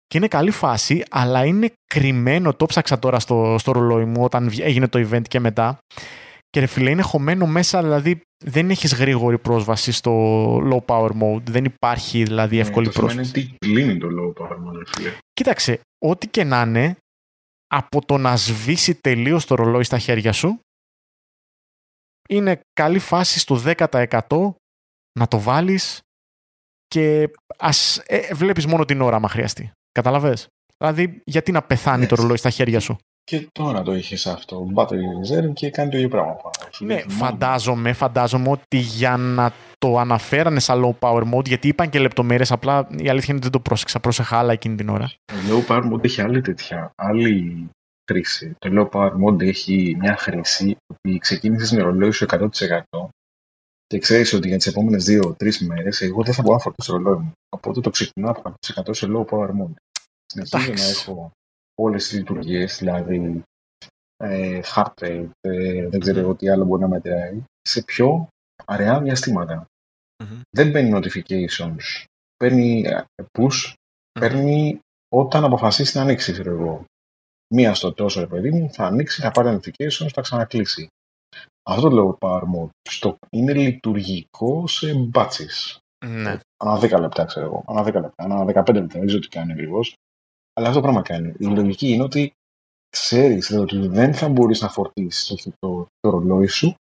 [0.07, 4.51] Και είναι καλή φάση, αλλά είναι κρυμμένο, το ψάξα τώρα στο, στο ρολόι μου όταν
[4.61, 5.78] έγινε το event και μετά.
[6.51, 10.12] Και ρε φίλε, είναι χωμένο μέσα, δηλαδή δεν έχεις γρήγορη πρόσβαση στο
[10.57, 11.43] low power mode.
[11.43, 13.32] Δεν υπάρχει δηλαδή ναι, εύκολη πρόσβαση.
[13.32, 15.12] Τι κλείνει το low power mode, φίλε.
[15.32, 16.97] Κοίταξε, ό,τι και να είναι,
[17.74, 20.60] από το να σβήσει τελείως το ρολόι στα χέρια σου
[22.28, 24.54] είναι καλή φάση στο 10%
[25.18, 26.00] να το βάλεις
[26.86, 29.72] και ας ε, βλέπεις μόνο την ώρα άμα χρειαστεί.
[29.92, 34.66] Καταλαβες; Δηλαδή γιατί να πεθάνει το ρολόι στα χέρια σου; Και τώρα το είχες αυτό.
[34.74, 36.36] Battery reserve και κάνει το ίδιο πράγμα.
[36.78, 41.98] Ναι, φαντάζομαι, φαντάζομαι ότι για να το αναφέρανε σαν low power mode, γιατί είπαν και
[41.98, 44.00] λεπτομέρειες, απλά η αλήθεια είναι ότι δεν το πρόσεξα.
[44.00, 45.12] Πρόσεχα άλλα εκείνη την ώρα.
[45.24, 46.90] Το low power mode έχει άλλη τέτοια.
[46.94, 47.68] Άλλη
[48.10, 48.54] χρήση.
[48.58, 52.48] Το low power mode έχει μια χρήση ότι ξεκίνησες με ρολόι σου 100%
[53.86, 56.98] και ξέρεις ότι για τις επόμενες 2-3 μέρες εγώ δεν θα μπορώ να φορτώσω το
[56.98, 57.32] ρολόι μου.
[57.56, 59.74] Οπότε το ξεκινάω από 100% σε low power mode.
[60.26, 61.30] Συνεχίζω να έχω
[61.74, 63.42] όλες τις λειτουργίες, δηλαδή
[64.16, 68.28] ε, heart rate, ε, δεν ξέρω εγώ τι άλλο μπορεί να μετράει, σε πιο
[68.64, 69.66] αραιά διαστήματα.
[70.24, 70.40] Mm-hmm.
[70.50, 72.04] Δεν παίρνει notifications,
[72.36, 73.04] παίρνει ε,
[73.38, 74.20] push, mm-hmm.
[74.20, 74.80] παίρνει
[75.14, 76.84] όταν αποφασίσει να ανοίξει, ξέρω εγώ.
[77.54, 80.88] Μία στο τόσο, ρε παιδί μου, θα ανοίξει, θα πάρει notifications, θα ξανακλείσει.
[81.62, 85.48] Αυτό το low power mode στο, είναι λειτουργικό σε μπάτσει.
[86.06, 86.38] Ναι.
[86.56, 87.64] Ανά 10 λεπτά, ξέρω εγώ.
[87.66, 89.94] Ανά 10 λεπτά, ανά 15 λεπτά, δεν ξέρω τι κάνει ακριβώς.
[90.53, 91.34] Αλλά αυτό το πράγμα κάνει.
[91.38, 92.32] Η λογική είναι ότι
[92.88, 96.74] ξέρεις ότι δεν θα μπορείς να φορτίσεις το, το, το ρολόι σου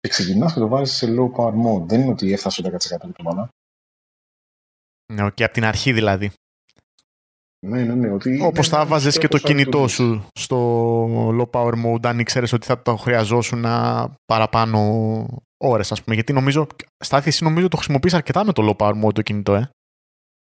[0.00, 1.86] και ξεκινάς και το βάζεις σε low power mode.
[1.86, 3.48] Δεν είναι ότι έφτασε το 10% του μάνα.
[5.12, 6.32] Ναι, και από την αρχή δηλαδή.
[7.66, 8.10] Ναι, ναι, ναι.
[8.10, 11.06] Ότι Όπως θα βάζε και το κινητό σου στο
[11.40, 13.64] low power mode, αν ήξερες ότι θα το χρειαζόσουν
[14.24, 14.78] παραπάνω
[15.56, 16.14] ώρες, ας πούμε.
[16.14, 16.66] Γιατί νομίζω,
[17.04, 19.70] Στάθη, εσύ νομίζω το χρησιμοποιείς αρκετά με το low power mode το κινητό, ε.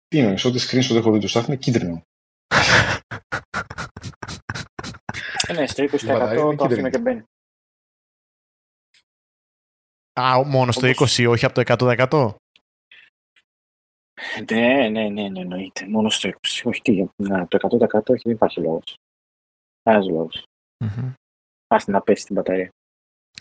[0.07, 2.01] Τι είναι, ό,τι screenshot έχω δει του Στάθη είναι κίτρινο.
[5.47, 7.23] Ε, ναι, στο 20% το αφήνω και μπαίνει.
[10.19, 12.35] Α, μόνο στο 20, όχι από το 100%?
[14.51, 15.87] Ναι, ναι, ναι, ναι, εννοείται.
[15.87, 16.61] Μόνο στο 20.
[16.63, 17.57] Όχι τι, να, το
[17.91, 18.97] 100% όχι, δεν υπάρχει λόγος.
[19.83, 20.43] Κανένας λόγος.
[20.85, 21.13] Mm-hmm.
[21.67, 22.69] Άστε να πέσει την μπαταρία.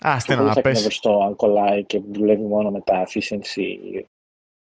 [0.00, 0.82] Άστε να πέσει.
[0.82, 4.02] Δεν στο αν κολλάει και δουλεύει μόνο με τα efficiency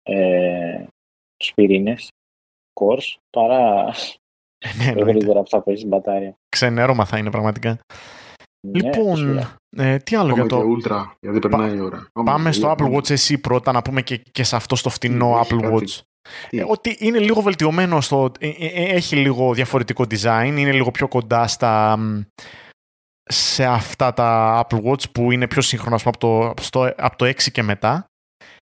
[0.03, 0.87] ε,
[1.37, 2.09] τους πυρήνες,
[2.81, 3.95] cores, παρά
[4.77, 6.37] ναι, γρήγορα που θα πέσει την μπατάρια.
[6.49, 7.79] Ξενέρωμα θα είναι πραγματικά.
[8.61, 9.47] Ναι, λοιπόν,
[9.77, 10.61] ε, τι άλλο για το...
[10.61, 12.07] Ultra, γιατί περνάει η ώρα.
[12.25, 15.73] Πάμε στο Apple Watch εσύ πρώτα, να πούμε και, και σε αυτό στο φτηνό Apple
[15.73, 16.01] Watch.
[16.51, 18.33] Ε, ότι είναι λίγο βελτιωμένο στο...
[18.39, 21.99] Ε, ε, έχει λίγο διαφορετικό design, είναι λίγο πιο κοντά στα...
[23.23, 27.43] σε αυτά τα Apple Watch που είναι πιο σύγχρονα από το, στο, από το 6
[27.53, 28.05] και μετά.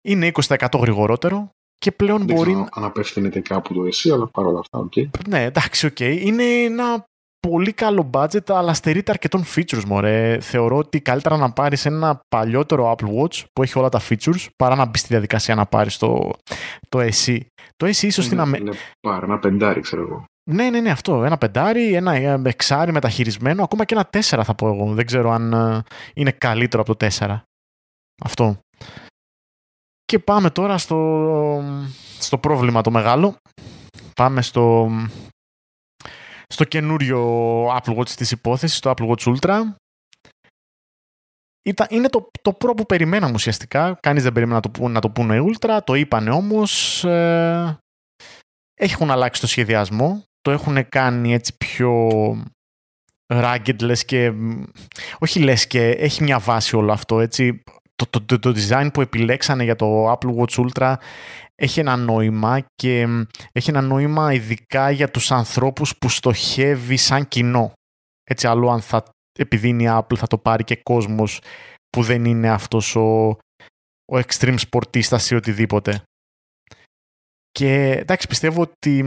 [0.09, 1.51] Είναι 20% γρηγορότερο
[1.83, 2.55] και πλέον Δεν μπορεί...
[2.55, 5.09] Δεν απευθύνεται κάπου το SE, αλλά παρόλα αυτά, Okay.
[5.29, 5.97] Ναι, εντάξει, OK.
[5.99, 6.19] Okay.
[6.21, 7.05] Είναι ένα
[7.49, 10.39] πολύ καλό budget, αλλά στερείται αρκετών features, μωρέ.
[10.41, 14.75] Θεωρώ ότι καλύτερα να πάρεις ένα παλιότερο Apple Watch που έχει όλα τα features, παρά
[14.75, 16.31] να μπει στη διαδικασία να πάρεις το,
[16.89, 17.39] το SE.
[17.77, 20.25] Το SE ίσως είναι, είναι, είναι πάρα ένα πεντάρι, ξέρω εγώ.
[20.51, 21.25] Ναι, ναι, ναι, αυτό.
[21.25, 22.13] Ένα πεντάρι, ένα
[22.45, 24.95] εξάρι μεταχειρισμένο, ακόμα και ένα τέσσερα θα πω εγώ.
[24.95, 25.83] Δεν ξέρω αν ε,
[26.15, 27.43] είναι καλύτερο από το τέσσερα.
[28.25, 28.59] Αυτό.
[30.13, 31.63] Και πάμε τώρα στο,
[32.19, 33.37] στο πρόβλημα το μεγάλο.
[34.15, 34.91] Πάμε στο
[36.47, 37.21] στο καινούριο
[37.67, 39.61] Apple Watch της υπόθεσης, το Apple Watch Ultra.
[41.89, 43.99] είναι το, το Pro που περιμέναμε ουσιαστικά.
[44.01, 45.79] Κανείς δεν περίμενε να το, να το πούνε Ultra.
[45.85, 47.05] Το είπανε όμως.
[47.05, 47.79] Ε,
[48.75, 50.25] έχουν αλλάξει το σχεδιασμό.
[50.41, 52.09] Το έχουν κάνει έτσι πιο
[53.35, 54.33] rugged λες και...
[55.19, 57.63] Όχι λες και έχει μια βάση όλο αυτό έτσι.
[57.95, 60.95] Το, το, το, το design που επιλέξανε για το Apple Watch Ultra
[61.55, 63.07] έχει ένα νόημα και
[63.53, 67.73] έχει ένα νόημα ειδικά για τους ανθρώπους που στοχεύει σαν κοινό.
[68.25, 69.05] Έτσι, άλλο αν θα,
[69.39, 71.41] επειδή είναι η Apple θα το πάρει και κόσμος
[71.89, 73.29] που δεν είναι αυτός ο,
[74.13, 76.03] ο extreme σπορτίστας ή οτιδήποτε.
[77.51, 79.03] Και εντάξει, πιστεύω ότι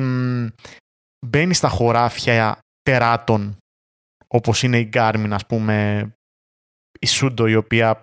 [1.25, 3.57] μπαίνει στα χωράφια τεράτων
[4.27, 6.07] όπως είναι η Garmin, ας πούμε,
[6.99, 7.99] η Sudo, η οποία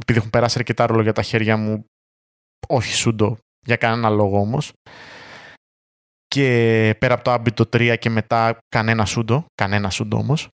[0.00, 1.84] επειδή έχουν περάσει αρκετά ρόλο τα χέρια μου,
[2.68, 3.34] όχι Sudo,
[3.66, 4.72] για κανένα λόγο όμως.
[6.26, 10.48] Και πέρα από το άμπιτο 3 και μετά κανένα σούντο, κανένα σούντο όμως.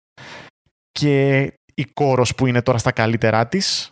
[0.91, 1.43] Και
[1.75, 3.91] η κόρος που είναι τώρα στα καλύτερά της.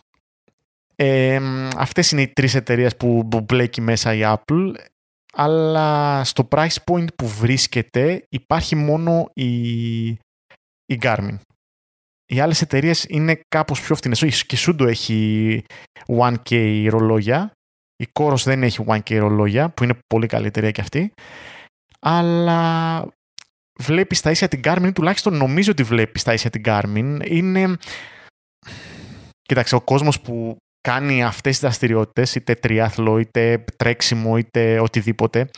[0.95, 1.39] Ε,
[1.77, 4.73] αυτές είναι οι τρεις εταιρείες που, που μπλέκει μέσα η Apple.
[5.33, 10.07] Αλλά στο price point που βρίσκεται υπάρχει μόνο η,
[10.85, 11.37] η Garmin.
[12.33, 14.45] Οι άλλες εταιρείες είναι κάπως πιο φθηνές.
[14.45, 15.61] Και η Sudo έχει
[16.07, 17.53] 1K ρολόγια
[18.03, 21.13] η Κόρος δεν έχει 1K ρολόγια, που είναι πολύ καλή εταιρεία και αυτή.
[21.99, 23.07] Αλλά
[23.79, 27.19] βλέπεις τα ίσια την Garmin, τουλάχιστον νομίζω ότι βλέπεις τα ίσια την Garmin.
[27.25, 27.77] Είναι.
[29.41, 35.49] Κοίταξε, ο κόσμος που κάνει αυτές τις δραστηριότητες, είτε τριάθλο, είτε τρέξιμο, είτε οτιδήποτε,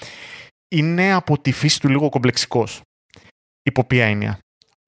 [0.76, 2.82] είναι από τη φύση του λίγο κομπλεξικός.
[3.62, 4.40] Υπό ποια έννοια.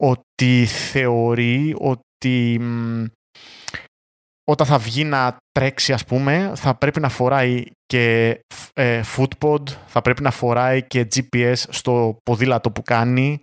[0.04, 2.60] Ότι θεωρεί ότι
[4.50, 8.40] όταν θα βγει να τρέξει ας πούμε θα πρέπει να φοράει και
[8.74, 13.42] ε, footpod, θα πρέπει να φοράει και GPS στο ποδήλατο που κάνει,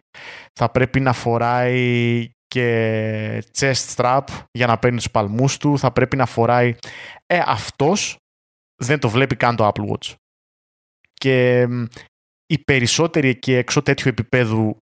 [0.53, 6.17] θα πρέπει να φοράει και chest strap για να παίρνει τους παλμούς του, θα πρέπει
[6.17, 6.75] να φοράει...
[7.27, 8.17] Ε, αυτός
[8.83, 10.15] δεν το βλέπει καν το Apple Watch.
[11.13, 11.69] Και
[12.47, 14.77] οι περισσότεροι εκεί έξω τέτοιου επίπεδου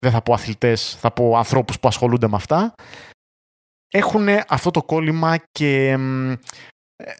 [0.00, 2.74] δεν θα πω αθλητές, θα πω ανθρώπους που ασχολούνται με αυτά,
[3.88, 5.90] έχουν αυτό το κόλλημα και
[6.96, 7.14] ε,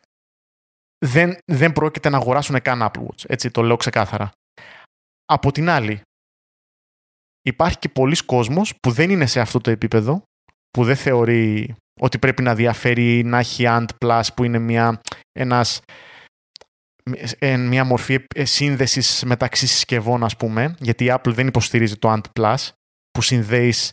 [1.07, 3.25] δεν, δεν πρόκειται να αγοράσουν καν Apple Watch.
[3.27, 4.31] Έτσι το λέω ξεκάθαρα.
[5.25, 6.01] Από την άλλη,
[7.43, 10.23] υπάρχει και πολλοί κόσμος που δεν είναι σε αυτό το επίπεδο,
[10.71, 15.01] που δεν θεωρεί ότι πρέπει να διαφέρει να έχει Ant Plus που είναι μια,
[15.33, 15.83] ένας, ε,
[17.59, 22.41] μια μορφή ε, σύνδεσης μεταξύ συσκευών ας πούμε, γιατί η Apple δεν υποστηρίζει το Ant
[22.41, 22.69] Plus
[23.11, 23.93] που συνδέεις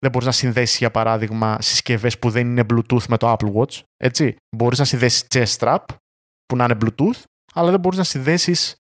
[0.00, 3.80] δεν μπορείς να συνδέσεις για παράδειγμα συσκευές που δεν είναι Bluetooth με το Apple Watch.
[3.96, 4.36] Έτσι.
[4.56, 5.84] Μπορείς να συνδέσεις chest strap
[6.46, 7.22] που να είναι Bluetooth,
[7.54, 8.76] αλλά δεν μπορείς να συνδέσεις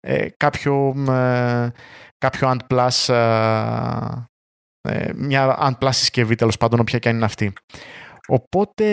[0.00, 1.70] ε, κάποιο, ε,
[2.18, 4.24] κάποιο Ant Plus, ε,
[4.88, 7.52] ε, μια Ant Plus συσκευή τέλος πάντων, όποια και αν είναι αυτή.
[8.26, 8.84] Οπότε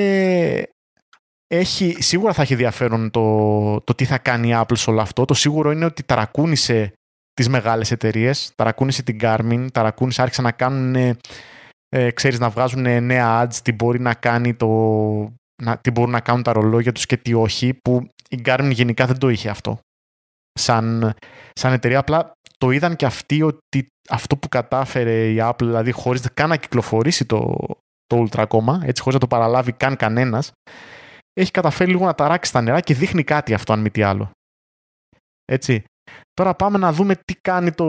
[1.47, 5.25] έχει, σίγουρα θα έχει ενδιαφέρον το, το τι θα κάνει η Apple σε όλο αυτό.
[5.25, 6.93] Το σίγουρο είναι ότι ταρακούνησε
[7.33, 11.17] τις μεγάλες εταιρείες, ταρακούνησε την Garmin, ταρακούνησε, άρχισαν να κάνουν
[11.89, 14.67] ε, ξέρεις, να βγάζουν νέα ads, τι μπορεί να κάνει το,
[15.63, 19.05] να, τι μπορούν να κάνουν τα ρολόγια τους και τι όχι, που η Garmin γενικά
[19.05, 19.79] δεν το είχε αυτό.
[20.59, 21.13] Σαν,
[21.53, 26.27] σαν εταιρεία, απλά το είδαν και αυτοί ότι αυτό που κατάφερε η Apple, δηλαδή χωρίς
[26.33, 27.55] καν να κυκλοφορήσει το,
[28.05, 30.51] το Ultra ακόμα, έτσι χωρίς να το παραλάβει καν κανένας,
[31.36, 34.31] έχει καταφέρει λίγο να ταράξει τα νερά και δείχνει κάτι αυτό αν μη τι άλλο.
[35.45, 35.83] Έτσι.
[36.33, 37.86] Τώρα πάμε να δούμε τι κάνει το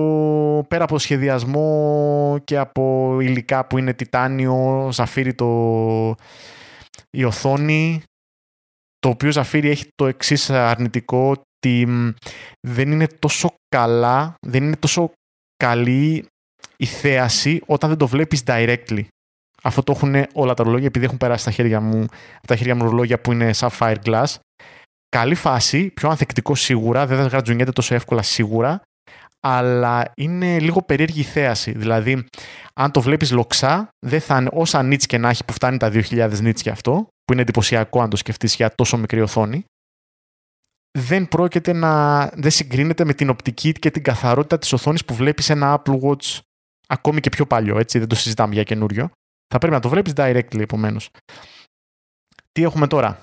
[0.69, 6.15] πέρα από σχεδιασμό και από υλικά που είναι τιτάνιο, ζαφύρι το,
[7.11, 8.03] η οθόνη,
[8.99, 11.87] το οποίο ζαφύρι έχει το εξής αρνητικό ότι
[12.69, 15.13] δεν είναι τόσο καλά, δεν είναι τόσο
[15.57, 16.27] καλή
[16.77, 19.05] η θέαση όταν δεν το βλέπεις directly.
[19.67, 22.07] Αυτό το έχουν όλα τα ρολόγια επειδή έχουν περάσει τα χέρια μου,
[22.47, 24.35] τα χέρια μου ρολόγια που είναι sapphire glass.
[25.09, 28.83] Καλή φάση, πιο ανθεκτικό σίγουρα, δεν θα γρατζουνιέται τόσο εύκολα σίγουρα,
[29.41, 31.73] αλλά είναι λίγο περίεργη η θέαση.
[31.73, 32.25] Δηλαδή,
[32.75, 35.91] αν το βλέπεις λοξά, δεν θα είναι όσα νίτς και να έχει που φτάνει τα
[35.93, 39.65] 2000 νίτς και αυτό, που είναι εντυπωσιακό αν το σκεφτείς για τόσο μικρή οθόνη,
[40.99, 42.27] δεν πρόκειται να.
[42.35, 46.39] δεν συγκρίνεται με την οπτική και την καθαρότητα της οθόνης που βλέπεις ένα Apple Watch
[46.87, 49.11] ακόμη και πιο παλιό, έτσι, δεν το συζητάμε για καινούριο.
[49.49, 51.11] Θα πρέπει να το βλέπεις directly επομένως.
[52.53, 53.21] Τι έχουμε τώρα;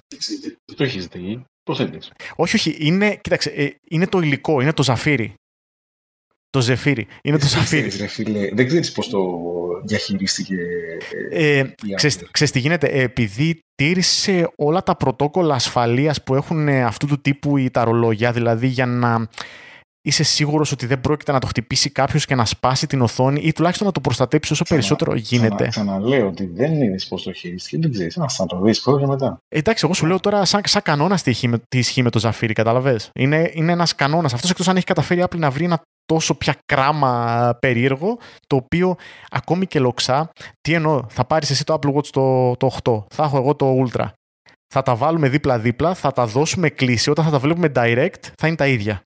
[0.65, 1.43] Δεν το έχεις δει.
[1.63, 1.99] Πώ θέλει.
[2.35, 2.75] Όχι, όχι.
[2.79, 5.33] Είναι, κοίταξε, ε, είναι το υλικό, είναι το ζαφύρι.
[6.49, 7.07] Το ζεφύρι.
[7.21, 7.89] Είναι το ζαφύρι.
[8.53, 9.19] δεν ξέρεις πώς το
[9.83, 10.55] διαχειρίστηκε.
[11.31, 11.73] Ε, ε
[12.31, 17.71] ξέρεις, τι γίνεται; Επειδή τήρησε όλα τα πρωτόκολλα ασφαλείας που έχουν αυτού του τύπου οι
[17.71, 19.27] τα ρολόγια, δηλαδή για να
[20.05, 23.51] είσαι σίγουρος ότι δεν πρόκειται να το χτυπήσει κάποιος και να σπάσει την οθόνη ή
[23.51, 27.77] τουλάχιστον να το προστατέψει όσο περισσότερο γίνεται; Ξανα, ξαναλέω ότι δεν είναι πώς το χειρίστηκε,
[27.77, 28.15] δεν ξέρεις.
[28.17, 29.37] Να το δεις πρώτα μετά.
[29.47, 33.09] εντάξει, εγώ σου λέω τώρα σαν, σαν κανόνας τι, τι ισχύει με το Ζαφύρι, κατάλαβες;
[33.13, 34.33] Είναι, είναι ένας κανόνας.
[34.33, 38.95] Αυτός εκτός αν έχει καταφέρει Apple να βρει ένα τόσο πια κράμα περίεργο, το οποίο
[39.29, 40.29] ακόμη και λοξά,
[40.61, 43.85] τι εννοώ, θα πάρεις εσύ το Apple Watch το, το 8, θα έχω εγώ το
[43.85, 44.05] Ultra.
[44.73, 48.55] Θα τα βάλουμε δίπλα-δίπλα, θα τα δώσουμε κλίση, όταν θα τα βλέπουμε direct θα είναι
[48.55, 49.01] τα ίδια.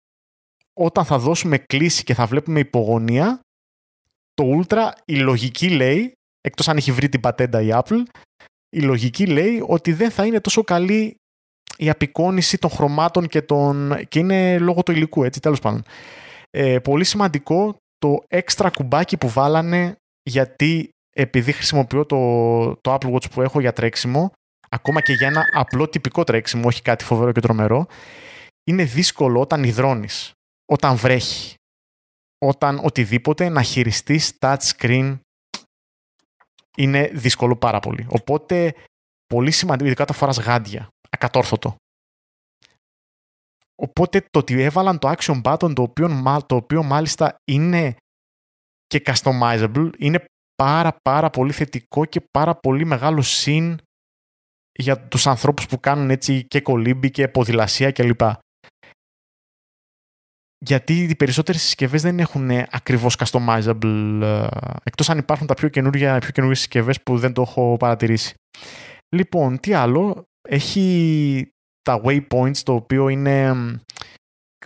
[0.77, 3.39] Όταν θα δώσουμε κλίση και θα βλέπουμε υπογωνία,
[4.33, 6.11] το Ultra, η λογική λέει,
[6.41, 8.03] εκτός αν έχει βρει την πατέντα η Apple,
[8.69, 11.15] η λογική λέει ότι δεν θα είναι τόσο καλή
[11.77, 14.05] η απεικόνηση των χρωμάτων και, των...
[14.07, 15.83] και είναι λόγω του υλικού, έτσι, τέλος πάντων.
[16.49, 22.17] Ε, πολύ σημαντικό το έξτρα κουμπάκι που βάλανε γιατί επειδή χρησιμοποιώ το,
[22.75, 24.31] το Apple Watch που έχω για τρέξιμο,
[24.69, 27.85] ακόμα και για ένα απλό τυπικό τρέξιμο, όχι κάτι φοβερό και τρομερό,
[28.63, 30.31] είναι δύσκολο όταν υδρώνεις,
[30.71, 31.55] όταν βρέχει,
[32.45, 35.19] όταν οτιδήποτε να χειριστείς touch screen
[36.77, 38.07] είναι δύσκολο πάρα πολύ.
[38.09, 38.75] Οπότε,
[39.25, 41.75] πολύ σημαντικό, ειδικά όταν φοράς γάντια, ακατόρθωτο.
[43.81, 47.95] Οπότε το ότι έβαλαν το action button το οποίο, το οποίο μάλιστα είναι
[48.85, 53.77] και customizable είναι πάρα πάρα πολύ θετικό και πάρα πολύ μεγάλο συν
[54.71, 58.21] για τους ανθρώπους που κάνουν έτσι και κολύμπη και ποδηλασία κλπ.
[60.65, 64.47] Γιατί οι περισσότερες συσκευές δεν έχουν ακριβώς customizable ε,
[64.83, 68.33] εκτός αν υπάρχουν τα πιο καινούργια, πιο καινούργιες συσκευές που δεν το έχω παρατηρήσει.
[69.15, 70.23] Λοιπόν, τι άλλο.
[70.49, 71.47] Έχει
[71.81, 73.55] τα waypoints, το οποίο είναι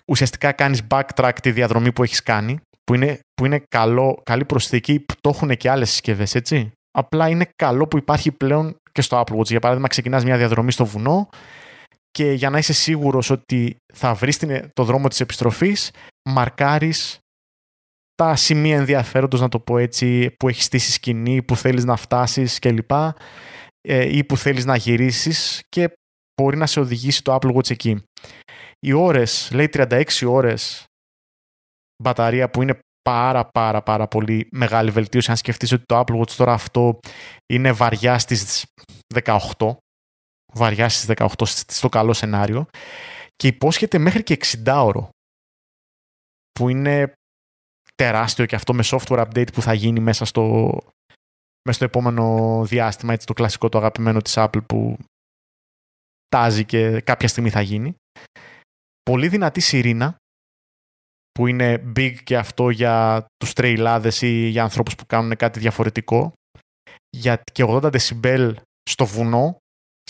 [0.08, 5.00] ουσιαστικά κάνεις backtrack τη διαδρομή που έχεις κάνει, που είναι, που είναι καλό, καλή προσθήκη,
[5.00, 6.72] που το έχουν και άλλες συσκευές, έτσι.
[6.92, 9.46] Απλά είναι καλό που υπάρχει πλέον και στο Apple Watch.
[9.46, 11.30] Για παράδειγμα, ξεκινάς μια διαδρομή στο βουνό
[12.12, 14.38] και για να είσαι σίγουρος ότι θα βρεις
[14.74, 15.92] το δρόμο της επιστροφής,
[16.30, 17.18] μαρκάρεις
[18.16, 22.60] τα σημεία ενδιαφέροντος, να το πω έτσι, που έχεις στήσει σκηνή, που θέλεις να φτάσεις
[22.60, 22.92] κλπ.
[23.88, 25.94] Ε, ή που θέλεις να γυρίσεις και
[26.42, 28.04] μπορεί να σε οδηγήσει το Apple Watch εκεί.
[28.80, 30.86] Οι ώρες, λέει 36 ώρες
[32.04, 36.32] μπαταρία που είναι πάρα πάρα πάρα πολύ μεγάλη βελτίωση αν σκεφτείς ότι το Apple Watch
[36.32, 37.00] τώρα αυτό
[37.54, 38.66] είναι βαριά στις
[39.14, 39.38] 18
[40.54, 41.28] βαριά στις 18
[41.68, 42.66] στο καλό σενάριο
[43.36, 45.10] και υπόσχεται μέχρι και 60 ώρο
[46.52, 47.14] που είναι
[47.96, 50.72] τεράστιο και αυτό με software update που θα γίνει μέσα στο,
[51.64, 54.98] μέσα στο επόμενο διάστημα, έτσι το κλασικό το αγαπημένο της Apple που
[56.28, 57.96] τάζει και κάποια στιγμή θα γίνει.
[59.04, 60.16] Πολύ δυνατή σιρήνα,
[61.32, 66.34] που είναι big και αυτό για τους τρεϊλάδες ή για ανθρώπους που κάνουν κάτι διαφορετικό.
[67.18, 68.58] Για και 80 δεσιμπέλ
[68.90, 69.58] στο βουνό,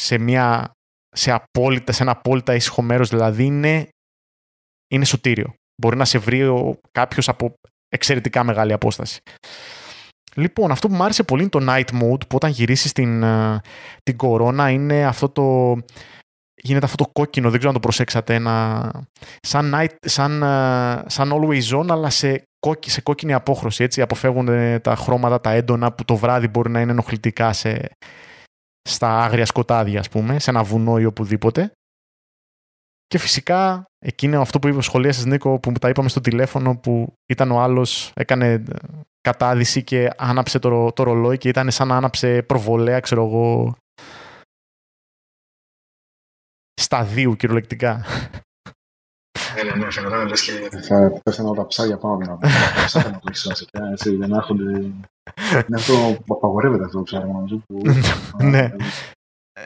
[0.02, 0.72] σε, μια,
[1.16, 3.90] σε, απόλυτα, σε ένα απόλυτα ήσυχο μέρος, δηλαδή είναι,
[4.94, 5.54] είναι σωτήριο.
[5.82, 6.48] Μπορεί να σε βρει
[6.92, 7.54] κάποιος από
[7.88, 9.20] εξαιρετικά μεγάλη απόσταση.
[10.36, 13.60] Λοιπόν, αυτό που μου άρεσε πολύ είναι το night mode, που όταν γυρίσεις την, ε,
[14.04, 15.78] την κορώνα είναι αυτό το...
[16.64, 18.92] Γίνεται αυτό το κόκκινο, δεν ξέρω αν το προσέξατε, ένα...
[19.42, 24.48] σαν, night, σαν, ε, σαν always on, αλλά σε, κόκκι, σε κόκκινη απόχρωση, έτσι, αποφεύγουν
[24.82, 27.90] τα χρώματα, τα έντονα που το βράδυ μπορεί να είναι ενοχλητικά σε,
[28.90, 31.72] στα άγρια σκοτάδια, ας πούμε, σε ένα βουνό ή οπουδήποτε.
[33.08, 37.14] Και φυσικά εκείνο αυτό που είπε ο σχολεία Νίκο που τα είπαμε στο τηλέφωνο που
[37.26, 38.64] ήταν ο άλλος, έκανε
[39.22, 43.76] κατάδυση και άναψε το, το ρολόι και ήταν σαν να άναψε προβολέα, ξέρω εγώ,
[46.82, 48.06] σταδίου κυριολεκτικά.
[49.56, 53.12] Ναι, ναι, ναι, φαινόταν λες και θα πέφτανε όλα τα ψάρια πάνω από τα ψάρια
[53.12, 54.72] του ουσιαστικά, έτσι, δεν έρχονται...
[55.52, 55.94] Είναι αυτό
[56.26, 57.62] που απαγορεύεται αυτό το ψάρια νομίζω.
[58.52, 58.74] Ναι.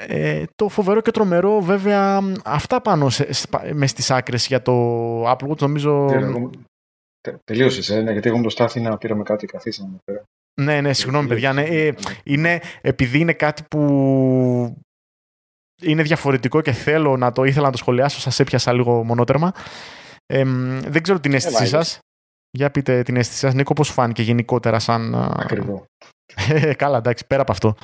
[0.08, 3.28] Ε, το φοβερό και τρομερό βέβαια αυτά πάνω σε,
[3.74, 6.10] μες στις άκρες για το Apple Watch νομίζω...
[7.44, 9.98] Τελείωσες, ε, ναι, γιατί εγώ με το Στάθη να πήραμε κάτι καθίσαμε.
[10.62, 11.54] Ναι, ναι, συγγνώμη παιδιά.
[11.54, 14.85] Ναι, ε, είναι, επειδή είναι κάτι που
[15.82, 19.54] είναι διαφορετικό και θέλω να το ήθελα να το σχολιάσω, σας έπιασα λίγο μονότερμα.
[20.26, 20.44] Ε,
[20.88, 22.00] δεν ξέρω την αίσθησή ε, σας.
[22.52, 23.54] Για πείτε την αίσθησή σας.
[23.54, 25.16] Νίκο, πώς φάνηκε γενικότερα σαν...
[25.16, 25.86] Ακριβό.
[26.78, 27.76] Καλά, εντάξει, πέρα από αυτό.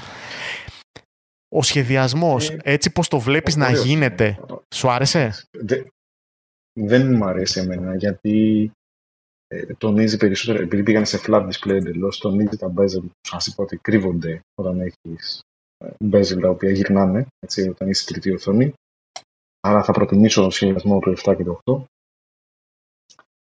[1.56, 4.40] Ο σχεδιασμός, ε, έτσι πώς το βλέπεις να γίνεται,
[4.76, 5.34] σου άρεσε;
[6.80, 8.72] δεν μου αρέσει εμένα, γιατί
[9.48, 13.64] ε, τονίζει περισσότερο, επειδή πήγαν σε flat display εντελώς, τονίζει τα bezel που σας είπα
[13.64, 15.42] ότι κρύβονται όταν έχεις
[16.12, 18.74] bezel τα οποία γυρνάνε, έτσι, όταν είσαι τρίτη οθόνη.
[19.60, 21.84] Άρα θα προτιμήσω το σχεδιασμό του 7 και του 8.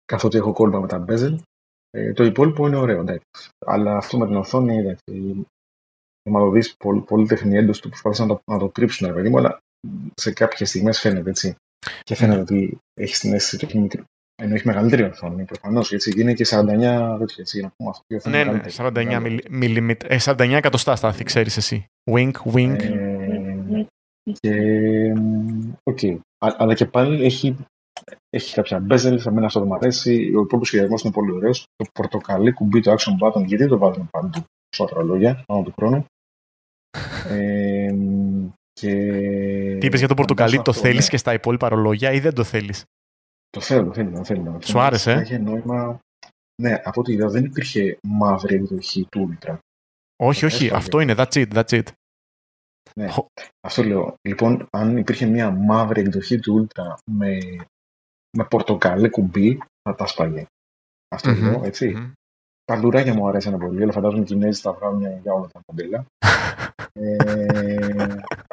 [0.04, 1.38] Καθότι έχω κόλπα με τα bezel.
[1.90, 3.48] Ε, το υπόλοιπο είναι ωραίο, εντάξει.
[3.66, 5.46] Αλλά αυτό με την οθόνη, εντάξει.
[6.30, 9.28] Θα το δει πολύ, πολύ τεχνή έντοση του προσπάθησαν να το, να το κρύψουν, παιδί
[9.28, 9.58] μου, αλλά
[10.14, 11.56] σε κάποιες στιγμές φαίνεται έτσι.
[12.02, 14.06] Και φαίνεται ότι έχει την αίσθηση ότι έχει
[14.42, 15.90] ενώ έχει μεγαλύτερη οθόνη, προφανώς.
[16.16, 17.36] Είναι και 49 τέτοια.
[17.36, 21.86] Έτσι, να πούμε, αυτή ναι, ναι, 49 mm, ε, 49 εκατοστά Στάθη, ξέρεις εσύ.
[22.10, 22.80] Wink, wink.
[22.80, 23.86] Ε,
[24.32, 24.52] και.
[25.82, 25.98] OK.
[26.00, 26.18] Okay.
[26.38, 27.56] Αλλά και πάλι έχει,
[28.30, 30.10] έχει κάποια bezel, σε μένα αυτό δεν μου αρέσει.
[30.10, 31.66] Ο υπόλοιπος σχεδιασμός είναι πολύ ωραίος.
[31.76, 36.04] Το πορτοκαλί κουμπί, το action button, γιατί το βάζουμε παντού στα ρολόγια, πάνω του χρόνου.
[37.30, 37.94] ε,
[38.72, 38.92] και...
[39.80, 41.08] Τι είπες για το πορτοκαλί, το θέλεις ναι.
[41.10, 42.84] και στα υπόλοιπα ρολόγια ή δεν το θέλεις;
[43.56, 44.58] Το θέλω, το θέλω, το θέλω.
[44.62, 45.12] Σου άρεσε.
[45.12, 45.98] Έχει νόημα.
[46.62, 49.58] Ναι, από ό,τι είδα δεν υπήρχε μαύρη εκδοχή του Ultra.
[50.16, 51.82] Όχι, όχι, αυτό είναι, that's it, that's it.
[52.94, 53.08] Ναι,
[53.60, 54.14] αυτό λέω.
[54.28, 57.38] Λοιπόν, αν υπήρχε μια μαύρη εκδοχή του Ultra με,
[58.36, 60.46] με πορτοκαλί κουμπί, θα τα σπάγε.
[61.14, 61.40] Αυτό mm-hmm.
[61.40, 61.94] λέω, έτσι.
[61.96, 62.12] Mm-hmm.
[62.72, 66.04] Τα λουράκια μου αρέσαν πολύ, αλλά φαντάζομαι οι Κινέζοι θα βγάλουν για όλα τα μοντέλα.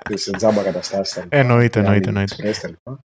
[0.10, 1.26] ε, σε τζάμπα καταστάσεις.
[1.30, 2.08] Εννοείται, εννοείται.
[2.10, 2.36] εννοείται.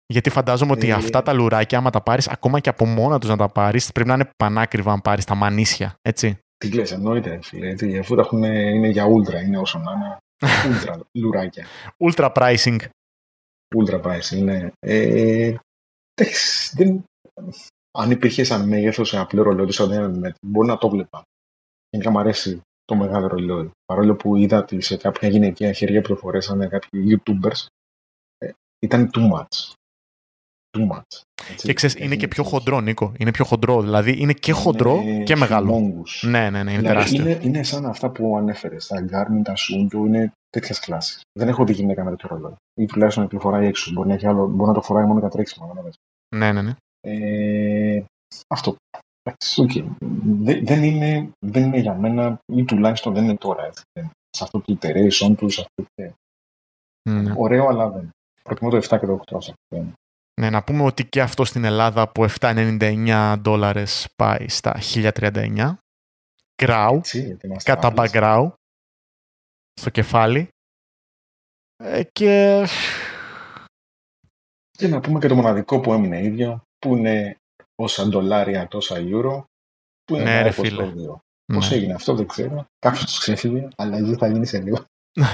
[0.05, 3.29] Γιατί φαντάζομαι ότι ε, αυτά τα λουράκια, άμα τα πάρεις, ακόμα και από μόνα τους
[3.29, 5.93] να τα πάρεις, πρέπει να είναι πανάκριβα αν πάρεις τα μανίσια.
[6.01, 6.37] Έτσι.
[6.57, 7.39] Τι λε, εννοείται.
[7.41, 10.17] Φίλε, αφού τα έχουν, είναι για ούλτρα, είναι όσο να είναι.
[10.69, 11.65] Ούλτρα λουράκια.
[11.97, 12.77] Ultra pricing.
[13.77, 14.69] Ultra pricing, ναι.
[14.79, 15.55] Ε,
[16.71, 17.03] δεν,
[17.91, 21.23] αν υπήρχε σαν μέγεθος σε απλό ρολόι σαν ένα μπορεί να το βλέπα.
[21.89, 23.71] Γενικά μου αρέσει το μεγάλο ρολόι.
[23.85, 27.65] Παρόλο που είδα ότι σε κάποια γυναικεία χέρια που το φορέσανε κάποιοι YouTubers,
[28.37, 29.73] ε, ήταν too much
[30.77, 31.21] too much.
[31.51, 33.11] Έτσι, και ξέρεις, είναι και πιο χοντρό, Νίκο.
[33.17, 33.81] Είναι πιο χοντρό.
[33.81, 35.93] Δηλαδή είναι και χοντρό και μεγάλο.
[36.21, 37.21] Ναι, ναι, ναι, είναι δηλαδή, τεράστιο.
[37.21, 38.75] Είναι, είναι σαν αυτά που ανέφερε.
[38.87, 41.21] Τα Garmin, τα Sunto είναι τέτοιας κλάσης.
[41.39, 42.55] Δεν έχω δει γυναίκα με τέτοιο ρόλο.
[42.73, 43.91] Ή τουλάχιστον να φοράει έξω.
[43.91, 45.73] Μπορεί να, έχει άλλο, μπορεί να το φοράει μόνο για τρέξιμο.
[46.35, 46.75] Ναι, ναι, ναι.
[47.01, 48.03] Ε,
[48.47, 48.75] αυτό.
[49.55, 49.85] Okay.
[50.21, 53.65] Δεν, δεν, είναι, δεν είναι για μένα, ή τουλάχιστον δεν είναι τώρα.
[53.65, 53.83] Έτσι.
[54.29, 56.13] Σε αυτό το iteration τους, σε αυτό το...
[57.09, 57.33] Ναι.
[57.37, 58.09] Ωραίο, αλλά δεν.
[58.43, 59.21] Προτιμώ το 7 και το
[59.69, 59.93] 8.
[60.41, 65.73] Ναι, να πούμε ότι και αυτό στην Ελλάδα από 7,99 δόλαρες πάει στα 1039.
[66.63, 67.01] Γκράου,
[67.63, 68.53] κατά μπαγκράου,
[69.73, 70.47] στο κεφάλι.
[71.83, 72.65] Ε, και...
[74.71, 77.37] και να πούμε και το μοναδικό που έμεινε ίδιο, που είναι
[77.75, 79.43] όσα ντολάρια, τόσα euro,
[80.03, 80.91] που είναι ναι, ρε φίλε.
[81.53, 81.75] Πώς ναι.
[81.75, 82.65] έγινε αυτό δεν ξέρω.
[82.79, 84.85] Κάποιος τους ξέφυγε, αλλά θα γίνει σε λίγο.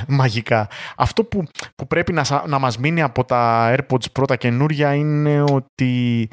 [0.07, 0.69] Μαγικά.
[0.95, 1.43] Αυτό που,
[1.75, 6.29] που πρέπει να, να μας μείνει από τα AirPods πρώτα καινούρια είναι ότι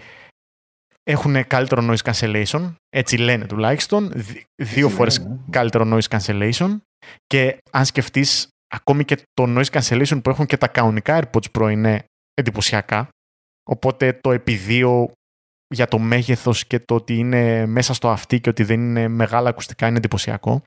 [1.03, 4.13] έχουν καλύτερο noise cancellation, έτσι λένε τουλάχιστον,
[4.57, 5.37] δύο φορές ναι.
[5.51, 6.77] καλύτερο noise cancellation
[7.27, 11.71] και αν σκεφτείς ακόμη και το noise cancellation που έχουν και τα κανονικά AirPods Pro
[11.71, 12.05] είναι
[12.35, 13.09] εντυπωσιακά,
[13.71, 15.13] οπότε το επιδείο
[15.75, 19.49] για το μέγεθος και το ότι είναι μέσα στο αυτί και ότι δεν είναι μεγάλα
[19.49, 20.63] ακουστικά είναι εντυπωσιακό.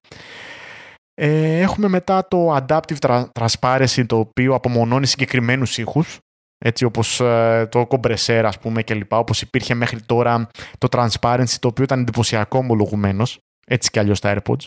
[1.13, 6.17] Ε, έχουμε μετά το Adaptive Transparency, το οποίο απομονώνει συγκεκριμένους ήχους,
[6.57, 11.55] έτσι όπως ε, το compressor ας πούμε και λοιπά, όπως υπήρχε μέχρι τώρα το Transparency,
[11.59, 13.23] το οποίο ήταν εντυπωσιακό ομολογουμένο,
[13.67, 14.65] έτσι κι αλλιώς τα AirPods.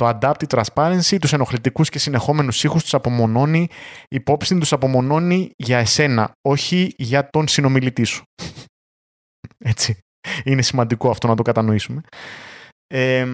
[0.00, 3.68] Το Adaptive Transparency, τους ενοχλητικούς και συνεχόμενους ήχους τους απομονώνει,
[4.08, 8.22] υπόψη τους απομονώνει για εσένα, όχι για τον συνομιλητή σου.
[9.70, 9.98] έτσι.
[10.44, 12.00] Είναι σημαντικό αυτό να το κατανοήσουμε.
[12.86, 13.26] Ε,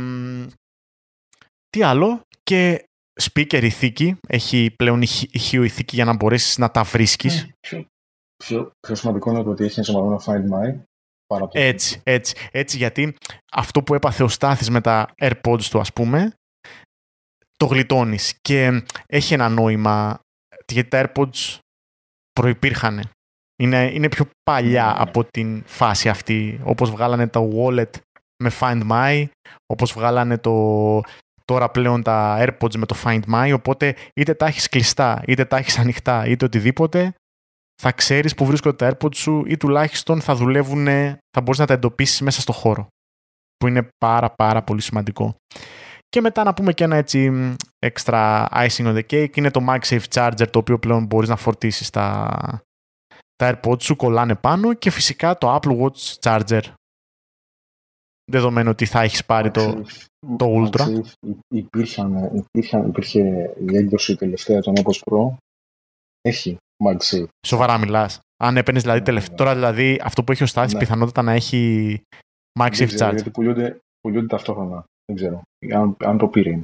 [1.69, 2.85] τι άλλο, και
[3.23, 7.51] speaker ηθίκη, έχει πλέον ηχείο ηθίκη για να μπορέσεις να τα βρίσκεις.
[8.37, 10.81] πιο, πιο σημαντικό είναι το ότι έχει ενσωματωμένο Find My.
[11.53, 13.17] Έτσι, έτσι, έτσι, γιατί
[13.53, 16.35] αυτό που έπαθε ο Στάθης με τα AirPods του, ας πούμε,
[17.57, 20.19] το γλιτώνεις και έχει ένα νόημα,
[20.67, 21.59] γιατί τα AirPods
[22.33, 23.11] προϋπήρχαν.
[23.63, 24.95] Είναι, είναι πιο παλιά ναι.
[24.97, 27.91] από την φάση αυτή, όπως βγάλανε τα wallet
[28.43, 29.27] με Find My,
[29.67, 31.01] όπως βγάλανε το,
[31.45, 35.57] τώρα πλέον τα AirPods με το Find My, οπότε είτε τα έχεις κλειστά, είτε τα
[35.57, 37.15] έχεις ανοιχτά, είτε οτιδήποτε,
[37.83, 40.87] θα ξέρεις που βρίσκονται τα AirPods σου ή τουλάχιστον θα δουλεύουν,
[41.31, 42.87] θα μπορείς να τα εντοπίσεις μέσα στο χώρο,
[43.57, 45.37] που είναι πάρα πάρα πολύ σημαντικό.
[46.09, 47.31] Και μετά να πούμε και ένα έτσι
[47.87, 51.91] extra icing on the cake είναι το MagSafe Charger το οποίο πλέον μπορείς να φορτίσεις
[51.91, 52.39] τα,
[53.37, 56.63] τα AirPods σου, κολλάνε πάνω και φυσικά το Apple Watch Charger
[58.33, 59.85] δεδομένου ότι θα έχεις πάρει το,
[60.37, 61.03] το Ultra.
[61.49, 65.35] Υπήρχαν, υπήρχαν, υπήρχε η έκδοση τελευταία των Opus Pro.
[66.21, 67.27] Έχει MagSafe.
[67.47, 68.21] Σοβαρά μιλάς.
[68.37, 69.37] Αν έπαιρνες δηλαδή ναι, τελευταία, ναι.
[69.37, 70.79] τώρα δηλαδή αυτό που έχει ο Στάθης ναι.
[70.79, 72.03] πιθανότητα να έχει
[72.61, 73.15] MagSafe Charge.
[73.15, 74.85] Γιατί πουλούνται, πουλούνται ταυτόχρονα.
[75.07, 75.43] Δεν ξέρω.
[75.75, 76.61] Αν, αν το πήρε.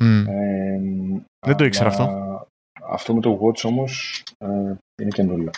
[0.00, 0.24] Mm.
[0.28, 0.78] Ε,
[1.46, 2.46] δεν το ήξερα αυτό.
[2.82, 5.50] Αυτό με το Watch όμως ε, είναι καινούριο.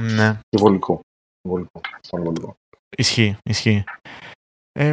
[0.00, 0.38] Ναι.
[0.48, 1.00] Και βολικό.
[1.48, 1.80] Βολικό.
[2.10, 2.54] βολικό.
[2.96, 3.84] Ισχύει, ισχύει.
[4.72, 4.88] Ε,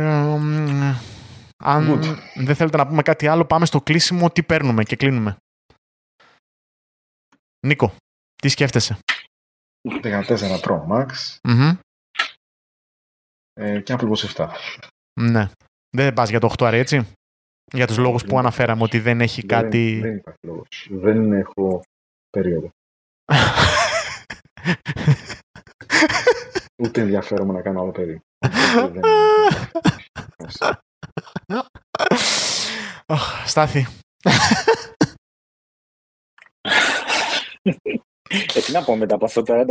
[1.63, 2.01] αν
[2.35, 4.29] δεν θέλετε να πούμε κάτι άλλο, πάμε στο κλείσιμο.
[4.29, 5.37] Τι παίρνουμε και κλείνουμε.
[7.67, 7.95] Νίκο,
[8.35, 8.97] τι σκέφτεσαι;
[10.01, 11.07] 14 Pro Max
[11.47, 11.77] mm
[13.53, 14.49] ε, και Apple Watch 7.
[15.21, 15.49] Ναι.
[15.95, 17.07] Δεν πας για το 8 έτσι;
[17.73, 19.99] Για τους λόγους που αναφέραμε ότι δεν έχει κάτι...
[20.01, 20.87] Δεν υπάρχει λόγος.
[20.91, 21.81] Δεν έχω
[22.29, 22.69] περίοδο.
[26.83, 28.19] Ούτε ενδιαφέρομαι να κάνω άλλο παιδί.
[33.45, 33.87] Στάθη.
[38.29, 39.65] Ε, τι να πω μετά από αυτό τώρα,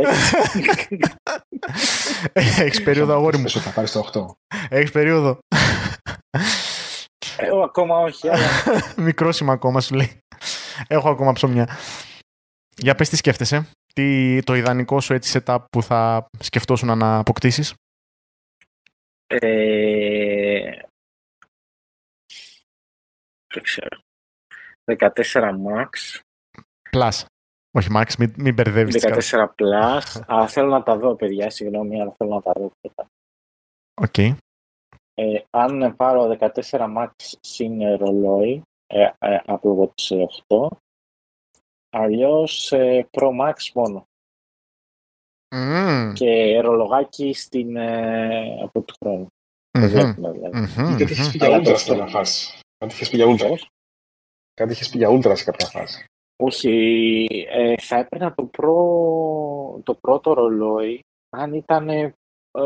[2.33, 3.49] Έχεις περίοδο αγόρι μου.
[3.49, 4.25] Θα πάρεις το 8.
[4.69, 5.39] Έχεις περίοδο.
[7.37, 8.29] Εγώ ακόμα όχι.
[9.07, 10.19] Μικρό είμαι ακόμα, σου λέει.
[10.87, 11.67] Έχω ακόμα ψωμιά.
[12.75, 13.69] Για πες τι σκέφτεσαι.
[13.93, 17.73] Τι το ιδανικό σου έτσι setup που θα σκεφτόσουν να αποκτήσεις.
[19.27, 20.71] Ε,
[23.53, 24.01] δεν ξέρω.
[24.85, 25.09] 14
[25.65, 26.19] max.
[26.91, 27.25] Plus.
[27.71, 29.03] Όχι max, μην, μην μπερδεύεις.
[29.03, 30.21] 14 plus.
[30.33, 32.71] Α, θέλω να τα δω, παιδιά, συγγνώμη, αλλά θέλω να τα δω.
[34.01, 34.13] OK.
[34.17, 34.35] Okay.
[35.15, 37.11] Ε, αν πάρω 14 max
[37.41, 40.67] συν ρολόι, ε, ε, από Watch 8,
[41.89, 44.07] αλλιώς ε, Pro Max μόνο.
[45.55, 46.11] Mm.
[46.13, 49.27] Και ρολογάκι στην, ε, από του χρόνου.
[49.77, 50.13] Mm-hmm.
[50.15, 50.39] Δηλαδή.
[50.53, 50.95] Mm-hmm.
[50.97, 52.59] Κάτι είχες πει για Ultra σε κάποια φάση.
[52.77, 53.55] Κάτι είχες πει για Ultra.
[54.53, 56.05] Κάτι είχες πει για Ultra σε κάποια φάση.
[56.35, 62.13] Όχι, ε, θα έπαιρνα το, προ, το πρώτο ρολόι αν ήταν ε,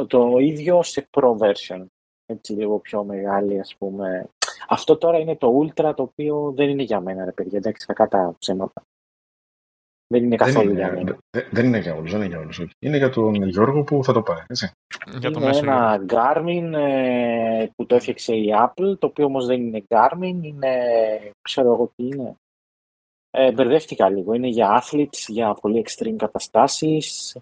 [0.07, 1.85] το ίδιο σε Pro version.
[2.29, 4.29] Έτσι λίγο πιο μεγάλη ας πούμε.
[4.67, 7.93] Αυτό τώρα είναι το Ultra το οποίο δεν είναι για μένα ρε παιδιά, εντάξει θα
[7.93, 8.81] κάτα ψέματα.
[10.07, 11.17] Δεν είναι καθόλου δεν είναι, για μένα.
[11.51, 12.61] Δεν είναι για όλους, δεν είναι για όλους.
[12.79, 14.71] Είναι για τον Γιώργο που θα το πάρει, έτσι.
[15.19, 19.61] Για το είναι ένα Garmin ε, που το έφτιαξε η Apple, το οποίο όμως δεν
[19.61, 20.75] είναι Garmin, είναι,
[21.41, 22.35] ξέρω εγώ τι είναι.
[23.29, 24.33] Ε, μπερδεύτηκα λίγο.
[24.33, 27.37] Είναι για athletes, για πολύ extreme καταστάσεις.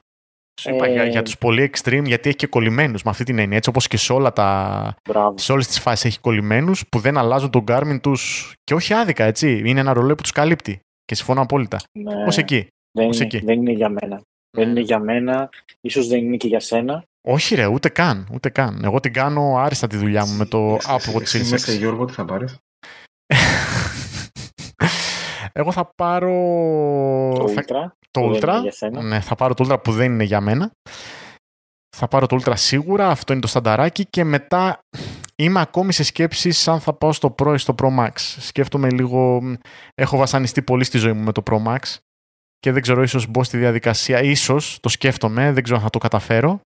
[0.61, 0.91] Σου είπα ε...
[0.91, 3.57] για, για τους πολύ extreme, γιατί έχει και κολλημένους με αυτή την έννοια.
[3.57, 4.95] Έτσι όπως και σε, όλα τα...
[5.35, 9.23] σε όλες τις φάσεις έχει κολλημένους που δεν αλλάζουν τον Garmin τους και όχι άδικα,
[9.23, 9.61] έτσι.
[9.65, 10.79] Είναι ένα ρολόι που τους καλύπτει.
[11.05, 11.79] Και συμφωνώ απόλυτα.
[11.91, 12.23] Ναι.
[12.27, 12.67] Ως εκεί.
[12.91, 13.39] Δεν, είναι, εκεί.
[13.39, 14.21] δεν είναι για μένα.
[14.57, 15.49] Δεν είναι για μένα.
[15.81, 17.03] Ίσως δεν είναι και για σένα.
[17.27, 18.27] Όχι ρε, ούτε καν.
[18.33, 18.83] Ούτε καν.
[18.83, 21.53] Εγώ την κάνω άριστα τη δουλειά μου με το Apple Watch Series 6.
[21.53, 22.57] Εσύ Γιώργο, τι θα πάρεις;
[25.59, 26.31] Εγώ θα πάρω...
[27.37, 27.91] Το Ultra.
[28.11, 28.53] Το Ultra.
[29.03, 30.71] Ναι, θα πάρω το Ultra που δεν είναι για μένα.
[31.97, 34.79] Θα πάρω το Ultra σίγουρα, αυτό είναι το στανταράκι και μετά
[35.35, 38.11] είμαι ακόμη σε σκέψεις αν θα πάω στο Pro ή στο Pro Max.
[38.17, 39.41] Σκέφτομαι λίγο,
[39.93, 41.79] έχω βασανιστεί πολύ στη ζωή μου με το Pro Max
[42.57, 45.97] και δεν ξέρω, ίσως μπω στη διαδικασία, ίσως το σκέφτομαι, δεν ξέρω αν θα το
[45.97, 46.59] καταφέρω.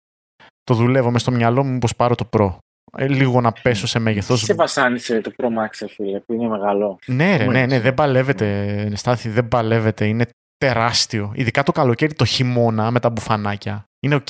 [0.62, 2.56] Το δουλεύω μες στο μυαλό μου, μήπως πάρω το Pro.
[2.92, 4.40] Ε, λίγο να πέσω σε μέγεθος.
[4.40, 6.98] Σε βασάνισε το Pro Max, φίλε, που είναι μεγάλο.
[7.06, 10.06] Ναι, ρε, ναι, ναι, δεν παλεύεται, Στάθη, δεν παλεύεται.
[10.06, 10.26] Είναι
[10.56, 11.32] τεράστιο.
[11.34, 13.84] Ειδικά το καλοκαίρι, το χειμώνα με τα μπουφανάκια.
[14.00, 14.28] Είναι οκ.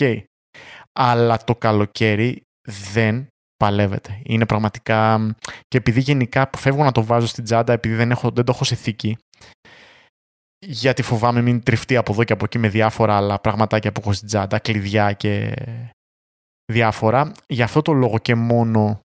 [0.92, 2.40] Αλλά το καλοκαίρι
[2.92, 3.26] δεν
[3.56, 4.20] παλεύεται.
[4.24, 5.34] Είναι πραγματικά...
[5.68, 8.64] Και επειδή γενικά φεύγω να το βάζω στην τσάντα, επειδή δεν, έχω, δεν το έχω
[8.64, 9.18] σε θήκη,
[10.58, 14.12] γιατί φοβάμαι μην τριφτεί από εδώ και από εκεί με διάφορα άλλα πραγματάκια που έχω
[14.12, 15.54] στην τσάντα, κλειδιά και
[16.72, 17.32] διάφορα.
[17.46, 19.00] Γι' αυτό το λόγο και μόνο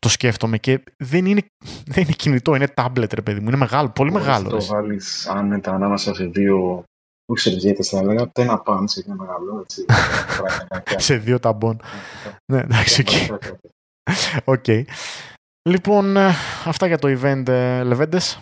[0.00, 1.40] το σκέφτομαι και δεν είναι,
[1.86, 4.48] δεν είναι κινητό, είναι tablet ρε παιδί μου, είναι μεγάλο, πολύ Μπορείς μεγάλο.
[4.48, 6.84] το βάλεις άνετα ανάμεσα σε δύο
[7.26, 9.84] Όχι σε διέτες θα έλεγα, τένα παν σε ένα μεγάλο, έτσι.
[11.06, 11.80] σε δύο ταμπών.
[12.52, 13.04] ναι, εντάξει,
[14.44, 14.64] οκ.
[15.68, 16.30] Λοιπόν, ε,
[16.64, 18.40] αυτά για το event, ε, Λεβέντες.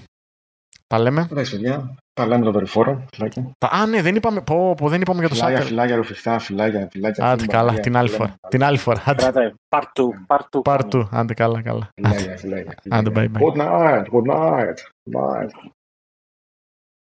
[0.93, 1.29] Τα λέμε.
[1.31, 1.95] Εντάξει, παιδιά.
[2.13, 3.05] Τα λέμε το δορυφόρο.
[3.59, 5.51] Α, ναι, δεν είπαμε, πω, πω, δεν είπαμε για το σάκερ.
[5.51, 7.31] Φιλάκια, φιλάκια, ρουφηχτά, φιλάκια, φιλάκια.
[7.31, 8.35] Άντε καλά, την άλλη φορά.
[8.49, 9.03] Την άλλη φορά.
[9.69, 11.09] Part 2, part 2.
[11.11, 11.89] Άντε καλά, καλά.
[11.95, 12.75] Φιλάκια, φιλάκια.
[12.91, 13.43] Άντε, bye, bye.
[13.43, 14.79] Good night, good night.
[15.11, 15.47] Bye.